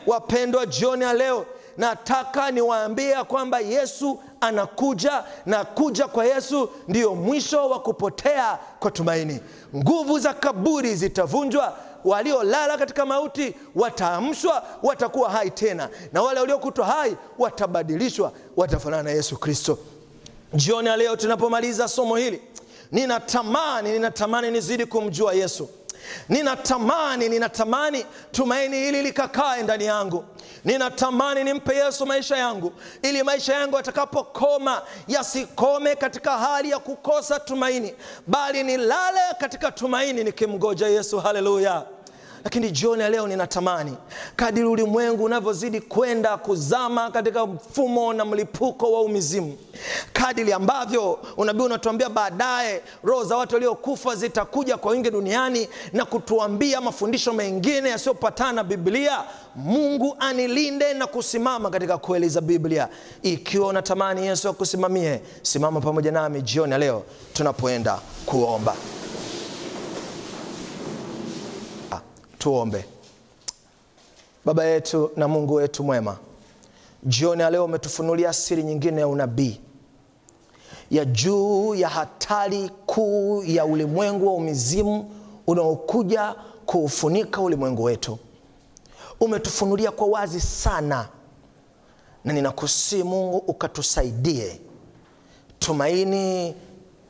Wapendwa 0.06 0.66
jioni 0.66 1.04
ya 1.04 1.12
leo 1.12 1.46
nataka 1.78 2.50
niwaambia 2.50 3.24
kwamba 3.24 3.60
yesu 3.60 4.20
anakuja 4.40 5.24
na 5.46 5.64
kuja 5.64 6.08
kwa 6.08 6.24
yesu 6.24 6.70
ndiyo 6.88 7.14
mwisho 7.14 7.68
wa 7.68 7.80
kupotea 7.80 8.58
kwa 8.80 8.90
tumaini. 8.90 9.40
Nguvu 9.76 10.18
za 10.18 10.34
kaburi 10.34 10.94
zitavunjwa 10.96 11.76
waliolala 12.04 12.78
katika 12.78 13.06
mauti 13.06 13.54
wataamshwa 13.74 14.62
watakuwa 14.82 15.30
hai 15.30 15.50
tena 15.50 15.88
na 16.12 16.22
wale 16.22 16.40
waliokutwa 16.40 16.86
hai 16.86 17.16
watabadilishwa 17.38 18.32
watafanana 18.56 19.02
na 19.02 19.10
yesu 19.10 19.36
kristo. 19.38 19.78
Jioni 20.54 20.88
ya 20.88 20.96
leo 20.96 21.16
tunapomaliza 21.16 21.88
somo 21.88 22.16
hili 22.16 22.42
ninatamani 22.92 23.92
ninatamani 23.92 24.50
nizidi 24.50 24.86
kumjua 24.86 25.34
yesu 25.34 25.68
ninatamani 26.28 27.28
ninatamani 27.28 28.06
tumaini 28.32 28.76
hili 28.76 29.02
likakae 29.02 29.62
ndani 29.62 29.84
yangu. 29.84 30.24
Ninatamani 30.64 31.44
nimpe 31.44 31.74
yesu 31.76 32.06
maisha 32.06 32.36
yangu 32.36 32.72
ili 33.02 33.22
maisha 33.22 33.54
yangu 33.54 33.76
yatakapokoma 33.76 34.82
yasikome 35.08 35.96
katika 35.96 36.38
hali 36.38 36.70
ya 36.70 36.78
kukosa 36.78 37.40
tumaini 37.40 37.94
bali 38.26 38.62
nilale 38.62 39.20
katika 39.40 39.72
tumaini 39.72 40.24
nikimgoja 40.24 40.86
yesu. 40.88 41.18
Haleluya 41.20 41.82
lakini 42.48 42.70
jioni 42.70 43.02
ya 43.02 43.08
leo 43.10 43.26
ninatamani 43.26 43.94
kadiri 44.36 44.66
ulimwengu 44.66 45.24
unavyozidi 45.24 45.80
kwenda 45.80 46.36
kuzama 46.36 47.10
katika 47.10 47.46
mfumo 47.46 48.12
na 48.12 48.24
mlipuko 48.24 48.92
wa 48.92 49.00
umizimu 49.00 49.58
kadiri 50.12 50.52
ambavyo 50.52 51.18
unabii 51.36 51.62
unatuambia 51.62 52.08
baadaye 52.08 52.82
roho 53.04 53.24
za 53.24 53.36
watu 53.36 53.54
waliokufa 53.54 54.14
zitakuja 54.16 54.76
kwa 54.76 54.92
wingi 54.92 55.10
duniani 55.10 55.68
na 55.92 56.04
kutuambia 56.04 56.80
mafundisho 56.80 57.32
mengine 57.32 57.88
yasiyopatana 57.90 58.52
na 58.52 58.64
biblia 58.64 59.24
mungu 59.54 60.16
anilinde 60.18 60.94
na 60.94 61.06
kusimama 61.06 61.70
katika 61.70 61.98
kweli 61.98 62.28
za 62.28 62.40
biblia. 62.40 62.88
Ikiwa 63.22 63.68
unatamani 63.68 64.26
yesu 64.26 64.48
akusimamie 64.48 65.20
simama 65.42 65.80
pamoja 65.80 66.12
nami 66.12 66.42
jioni 66.42 66.72
ya 66.72 66.78
leo 66.78 67.02
tunapoenda 67.32 67.98
kuomba 68.26 68.74
tuombe. 72.38 72.84
Baba 74.44 74.64
yetu 74.64 75.10
na 75.16 75.28
mungu 75.28 75.54
wetu 75.54 75.84
mwema 75.84 76.16
jioni 77.02 77.42
ya 77.42 77.50
leo 77.50 77.64
umetufunulia 77.64 78.32
siri 78.32 78.62
nyingine 78.62 79.00
ya 79.00 79.08
unabii 79.08 79.60
ya 80.90 81.04
juu 81.04 81.74
ya 81.74 81.88
hatari 81.88 82.70
kuu 82.86 83.42
ya 83.44 83.64
ulimwengu 83.64 84.26
wa 84.26 84.34
umizimu 84.34 85.10
unaokuja 85.46 86.34
kuufunika 86.66 87.40
ulimwengu 87.40 87.82
wetu. 87.84 88.18
Umetufunulia 89.20 89.90
kwa 89.90 90.06
wazi 90.06 90.40
sana 90.40 91.08
na 92.24 92.32
ninakusii 92.32 93.02
mungu 93.02 93.36
ukatusaidie. 93.36 94.60
Tumaini 95.58 96.54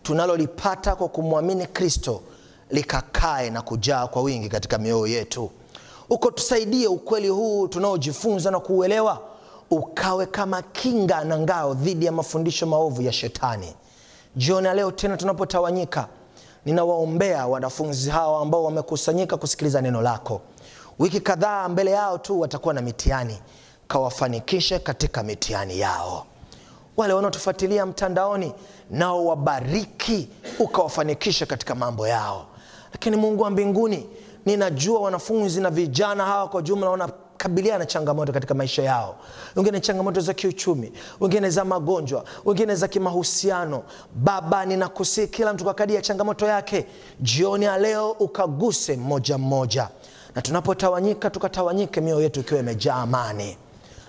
tunalolipata 0.03 0.97
kwa 0.97 1.09
kumwamini 1.09 1.67
kristo 1.67 2.23
likakae 2.71 3.51
na 3.51 3.63
kujaa 3.63 4.07
kwa 4.07 4.23
wingi 4.23 4.49
katika 4.49 4.79
mioyo 4.79 5.07
yetu. 5.07 5.51
Uko 6.11 6.31
tusaidie 6.31 6.87
ukweli 6.89 7.29
huu 7.29 7.69
tunaojifunza 7.69 8.51
na 8.51 8.61
kuuelewa 8.61 9.21
ukawe 9.71 10.27
kama 10.27 10.63
kinga 10.63 11.25
na 11.25 11.39
ngao 11.39 11.75
dhidi 11.75 12.07
ya 12.07 12.13
mafundisho 12.13 12.67
maovu 12.67 13.03
ya 13.03 13.13
shetani. 13.13 13.75
Jioni 14.37 14.67
ya 14.67 14.75
leo 14.75 14.91
tena 14.91 15.17
tunapotawanyika 15.17 16.09
ninawaombea 16.65 17.47
wanafunzi 17.47 18.11
hawa 18.11 18.43
ambao 18.43 18.65
wamekusanyika 18.65 19.37
kusikiliza 19.37 19.81
neno 19.81 20.03
lako. 20.03 20.41
Wiki 20.99 21.21
kadhaa 21.21 21.69
mbele 21.69 21.91
yao 21.91 22.19
tu 22.19 22.41
watakuwa 22.41 22.75
na 22.75 22.81
mitihani 22.81 23.39
kawafanikishe 23.89 24.79
katika 24.79 25.23
mitihani 25.23 25.79
yao. 25.81 26.27
Wale 26.97 27.13
wanaotufuatilia 27.13 27.87
mtandaoni 27.87 28.53
nao 28.91 29.25
wabariki 29.27 30.29
ukawafanikishe 30.59 31.47
katika 31.47 31.75
mambo 31.75 32.09
yao 32.09 32.47
lakini 32.93 33.17
mungu 33.17 33.43
wa 33.43 33.51
mbinguni 33.51 34.07
ninajua 34.47 35.01
wanafunzi 35.01 35.61
na 35.61 35.71
vijana 35.71 36.25
hawa 36.25 36.49
kwa 36.49 36.63
jumla 36.63 36.91
wanakabiliana 36.91 37.79
na 37.79 37.87
changamoto 37.87 38.33
katika 38.33 38.55
maisha 38.55 38.83
yao. 38.83 39.17
Wengine 39.57 39.81
changamoto 39.81 40.21
za 40.21 40.35
kiuchumi 40.35 40.93
wengine 41.21 41.51
za 41.51 41.65
magonjwa 41.65 42.25
wengine 42.45 42.75
za 42.75 42.89
kimahusiano. 42.89 43.83
Baba 44.15 44.67
ninakusii 44.67 45.27
kila 45.27 45.53
mtu 45.53 45.65
kwa 45.65 45.75
kadi 45.75 45.95
ya 45.95 46.03
changamoto 46.03 46.47
yake 46.47 46.87
jioni 47.21 47.65
ya 47.65 47.79
leo 47.79 48.11
ukaguse 48.11 48.97
mmoja 48.97 49.39
mmoja 49.39 49.89
na 50.35 50.43
tunapotawanyika 50.43 51.31
tukatawanyike 51.31 52.01
mioyo 52.01 52.23
yetu 52.23 52.41
ikiwa 52.41 52.61
imejaa 52.61 52.95
amani. 52.95 53.57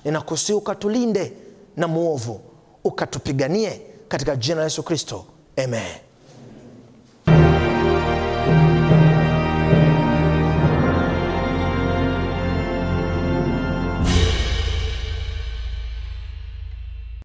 Ninakusii 0.05 0.53
ukatulinde 0.53 1.33
na 1.77 1.87
mwovu 1.87 2.41
ukatupiganie 2.83 3.81
katika 4.07 4.35
jina 4.35 4.55
la 4.57 4.63
yesu 4.63 4.83
kristo. 4.83 5.25
Amen 5.63 6.08